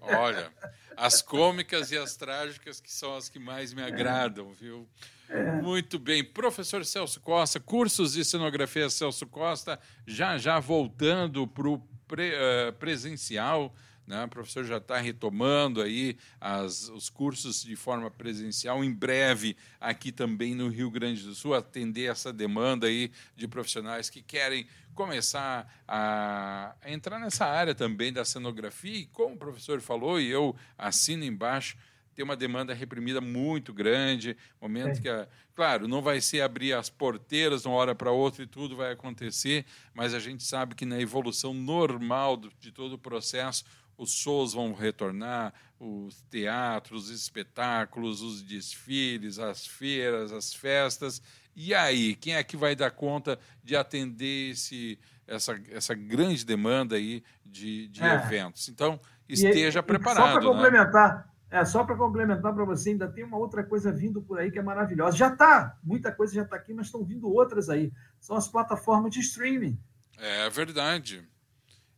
Olha, 0.00 0.50
as 0.96 1.20
cômicas 1.20 1.90
e 1.90 1.98
as 1.98 2.16
trágicas 2.16 2.80
que 2.80 2.92
são 2.92 3.16
as 3.16 3.28
que 3.28 3.38
mais 3.38 3.74
me 3.74 3.82
agradam, 3.82 4.52
viu? 4.52 4.88
É. 5.28 5.52
Muito 5.60 5.98
bem. 5.98 6.24
Professor 6.24 6.84
Celso 6.84 7.20
Costa, 7.20 7.60
cursos 7.60 8.12
de 8.12 8.24
cenografia 8.24 8.88
Celso 8.88 9.26
Costa, 9.26 9.78
já 10.06 10.38
já 10.38 10.58
voltando 10.58 11.46
para 11.46 11.68
o 11.68 11.78
pre, 12.06 12.32
uh, 12.32 12.72
presencial 12.74 13.74
né? 14.10 14.24
O 14.24 14.28
professor 14.28 14.64
já 14.64 14.78
está 14.78 14.98
retomando 14.98 15.80
aí 15.80 16.16
as, 16.40 16.88
os 16.88 17.08
cursos 17.08 17.62
de 17.62 17.76
forma 17.76 18.10
presencial. 18.10 18.82
Em 18.82 18.92
breve, 18.92 19.56
aqui 19.80 20.10
também 20.10 20.52
no 20.52 20.68
Rio 20.68 20.90
Grande 20.90 21.22
do 21.22 21.32
Sul, 21.32 21.54
atender 21.54 22.10
essa 22.10 22.32
demanda 22.32 22.88
aí 22.88 23.12
de 23.36 23.46
profissionais 23.46 24.10
que 24.10 24.20
querem 24.20 24.66
começar 24.96 25.82
a, 25.86 26.74
a 26.82 26.90
entrar 26.90 27.20
nessa 27.20 27.46
área 27.46 27.72
também 27.72 28.12
da 28.12 28.24
cenografia. 28.24 28.96
E 28.96 29.06
como 29.06 29.36
o 29.36 29.38
professor 29.38 29.80
falou, 29.80 30.20
e 30.20 30.28
eu 30.28 30.56
assino 30.76 31.24
embaixo, 31.24 31.76
tem 32.12 32.24
uma 32.24 32.36
demanda 32.36 32.74
reprimida 32.74 33.20
muito 33.20 33.72
grande, 33.72 34.36
momento 34.60 34.98
é. 34.98 35.00
que, 35.00 35.08
a, 35.08 35.28
claro, 35.54 35.86
não 35.86 36.02
vai 36.02 36.20
ser 36.20 36.40
abrir 36.40 36.72
as 36.72 36.90
porteiras 36.90 37.62
de 37.62 37.68
uma 37.68 37.76
hora 37.76 37.94
para 37.94 38.10
outra 38.10 38.42
e 38.42 38.46
tudo 38.46 38.76
vai 38.76 38.92
acontecer, 38.92 39.64
mas 39.94 40.12
a 40.12 40.18
gente 40.18 40.42
sabe 40.42 40.74
que 40.74 40.84
na 40.84 41.00
evolução 41.00 41.54
normal 41.54 42.36
de 42.36 42.72
todo 42.72 42.94
o 42.94 42.98
processo, 42.98 43.64
os 44.00 44.12
shows 44.12 44.54
vão 44.54 44.72
retornar, 44.72 45.52
os 45.78 46.22
teatros, 46.30 47.10
os 47.10 47.20
espetáculos, 47.20 48.22
os 48.22 48.42
desfiles, 48.42 49.38
as 49.38 49.66
feiras, 49.66 50.32
as 50.32 50.54
festas. 50.54 51.20
E 51.54 51.74
aí, 51.74 52.14
quem 52.14 52.34
é 52.34 52.42
que 52.42 52.56
vai 52.56 52.74
dar 52.74 52.92
conta 52.92 53.38
de 53.62 53.76
atender 53.76 54.52
esse, 54.52 54.98
essa, 55.26 55.60
essa 55.70 55.94
grande 55.94 56.46
demanda 56.46 56.96
aí 56.96 57.22
de, 57.44 57.88
de 57.88 58.02
é. 58.02 58.14
eventos? 58.14 58.70
Então, 58.70 58.98
esteja 59.28 59.80
e, 59.80 59.82
preparado. 59.82 60.24
Só 60.24 60.32
para 60.32 60.40
né? 60.40 60.46
complementar, 60.46 61.34
é, 61.50 61.64
só 61.66 61.84
para 61.84 61.94
complementar 61.94 62.54
para 62.54 62.64
você, 62.64 62.90
ainda 62.90 63.06
tem 63.06 63.22
uma 63.22 63.36
outra 63.36 63.62
coisa 63.62 63.92
vindo 63.92 64.22
por 64.22 64.38
aí 64.38 64.50
que 64.50 64.58
é 64.58 64.62
maravilhosa. 64.62 65.14
Já 65.14 65.30
está, 65.30 65.76
muita 65.84 66.10
coisa 66.10 66.32
já 66.32 66.42
está 66.42 66.56
aqui, 66.56 66.72
mas 66.72 66.86
estão 66.86 67.04
vindo 67.04 67.30
outras 67.30 67.68
aí. 67.68 67.92
São 68.18 68.34
as 68.34 68.48
plataformas 68.48 69.12
de 69.12 69.20
streaming. 69.20 69.78
É 70.16 70.48
verdade. 70.48 71.22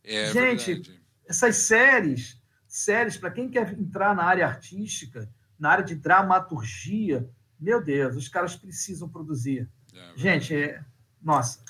É 0.03 0.25
Gente, 0.31 0.73
verdade. 0.73 1.02
Essas 1.27 1.57
séries, 1.57 2.41
séries, 2.67 3.17
para 3.17 3.31
quem 3.31 3.49
quer 3.49 3.71
entrar 3.73 4.15
na 4.15 4.23
área 4.23 4.45
artística, 4.45 5.29
na 5.59 5.69
área 5.69 5.83
de 5.83 5.95
dramaturgia, 5.95 7.29
meu 7.59 7.83
Deus, 7.83 8.15
os 8.15 8.27
caras 8.27 8.55
precisam 8.55 9.07
produzir. 9.07 9.69
É 9.93 10.17
Gente, 10.17 10.53
é... 10.55 10.83
nossa, 11.21 11.63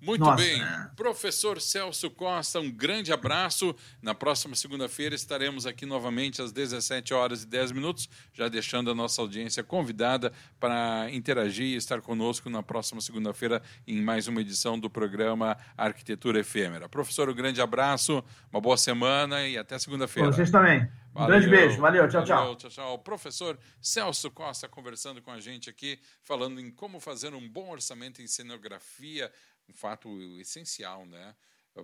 muito 0.00 0.24
Nossa, 0.24 0.42
bem. 0.42 0.62
Professor 0.96 1.60
Celso 1.60 2.10
Costa, 2.10 2.58
um 2.58 2.70
grande 2.70 3.12
abraço. 3.12 3.74
Na 4.00 4.14
próxima 4.14 4.56
segunda-feira 4.56 5.14
estaremos 5.14 5.66
aqui 5.66 5.84
novamente 5.84 6.40
às 6.40 6.52
17 6.52 7.12
horas 7.12 7.42
e 7.42 7.46
10 7.46 7.72
minutos, 7.72 8.08
já 8.32 8.48
deixando 8.48 8.90
a 8.90 8.94
nossa 8.94 9.20
audiência 9.20 9.62
convidada 9.62 10.32
para 10.58 11.08
interagir 11.12 11.66
e 11.66 11.76
estar 11.76 12.00
conosco 12.00 12.48
na 12.48 12.62
próxima 12.62 13.00
segunda-feira 13.00 13.62
em 13.86 14.00
mais 14.00 14.26
uma 14.26 14.40
edição 14.40 14.78
do 14.78 14.88
programa 14.88 15.56
Arquitetura 15.76 16.40
Efêmera. 16.40 16.88
Professor, 16.88 17.28
um 17.28 17.34
grande 17.34 17.60
abraço, 17.60 18.24
uma 18.50 18.60
boa 18.60 18.76
semana 18.76 19.46
e 19.46 19.58
até 19.58 19.78
segunda-feira. 19.78 20.32
Vocês 20.32 20.50
também. 20.50 20.88
Um 21.14 21.26
grande 21.26 21.48
beijo. 21.48 21.80
Valeu, 21.80 22.08
tchau, 22.08 22.24
Valeu, 22.24 22.54
tchau. 22.54 22.56
Tchau, 22.56 22.70
tchau. 22.70 22.94
O 22.94 22.98
professor 22.98 23.58
Celso 23.80 24.30
Costa 24.30 24.68
conversando 24.68 25.20
com 25.20 25.30
a 25.30 25.40
gente 25.40 25.68
aqui, 25.68 25.98
falando 26.22 26.60
em 26.60 26.70
como 26.70 27.00
fazer 27.00 27.34
um 27.34 27.48
bom 27.48 27.70
orçamento 27.70 28.22
em 28.22 28.26
cenografia 28.28 29.30
um 29.70 29.72
fato 29.72 30.08
essencial, 30.40 31.06
né? 31.06 31.34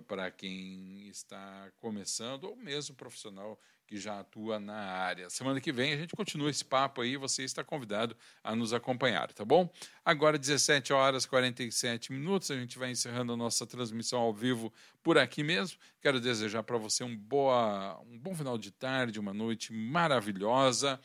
Para 0.05 0.29
quem 0.29 1.07
está 1.07 1.71
começando 1.77 2.43
ou 2.43 2.55
mesmo 2.55 2.93
profissional 2.93 3.57
que 3.87 3.97
já 3.97 4.19
atua 4.19 4.59
na 4.59 4.75
área. 4.75 5.29
Semana 5.29 5.61
que 5.61 5.71
vem 5.71 5.93
a 5.93 5.97
gente 5.97 6.13
continua 6.13 6.49
esse 6.49 6.63
papo 6.63 7.01
aí, 7.01 7.15
você 7.15 7.43
está 7.43 7.63
convidado 7.63 8.15
a 8.43 8.53
nos 8.53 8.73
acompanhar, 8.73 9.31
tá 9.31 9.45
bom? 9.45 9.71
Agora 10.03 10.37
17 10.37 10.91
horas 10.91 11.23
e 11.23 11.29
47 11.29 12.11
minutos, 12.11 12.51
a 12.51 12.55
gente 12.55 12.77
vai 12.77 12.91
encerrando 12.91 13.31
a 13.31 13.37
nossa 13.37 13.65
transmissão 13.65 14.19
ao 14.19 14.33
vivo 14.33 14.73
por 15.01 15.17
aqui 15.17 15.41
mesmo. 15.41 15.79
Quero 16.01 16.19
desejar 16.19 16.63
para 16.63 16.77
você 16.77 17.03
um, 17.05 17.15
boa, 17.15 17.97
um 18.01 18.19
bom 18.19 18.35
final 18.35 18.57
de 18.57 18.71
tarde, 18.71 19.21
uma 19.21 19.33
noite 19.33 19.71
maravilhosa. 19.71 20.99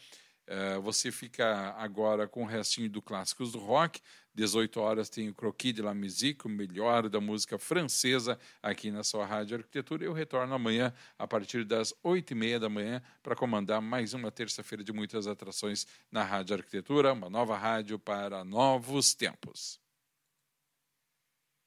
Uh, 0.49 0.83
você 0.83 1.13
fica 1.13 1.73
agora 1.79 2.27
com 2.27 2.43
o 2.43 2.47
restinho 2.47 2.91
do 2.91 3.01
Clássicos 3.01 3.53
do 3.53 3.59
Rock. 3.59 4.01
18 4.35 4.81
horas 4.81 5.11
tem 5.11 5.29
o 5.29 5.35
Croquis 5.35 5.75
de 5.75 5.83
la 5.83 5.95
Musique, 5.95 6.47
o 6.47 6.49
melhor 6.49 7.09
da 7.09 7.21
música 7.21 7.59
francesa 7.59 8.39
aqui 8.63 8.91
na 8.91 9.05
sua 9.05 9.27
Rádio 9.27 9.59
Arquitetura. 9.59 10.05
Eu 10.05 10.13
retorno 10.13 10.55
amanhã 10.55 10.93
a 11.19 11.27
partir 11.27 11.65
das 11.65 11.93
8 12.03 12.31
e 12.31 12.35
meia 12.35 12.61
da 12.61 12.69
manhã 12.69 13.03
para 13.23 13.37
comandar 13.37 13.83
mais 13.83 14.15
uma 14.15 14.31
terça-feira 14.31 14.83
de 14.83 14.93
muitas 14.93 15.27
atrações 15.27 15.87
na 16.11 16.23
Rádio 16.23 16.57
Arquitetura, 16.57 17.13
uma 17.13 17.29
nova 17.29 17.57
rádio 17.59 17.99
para 17.99 18.45
novos 18.45 19.15
tempos. 19.15 19.82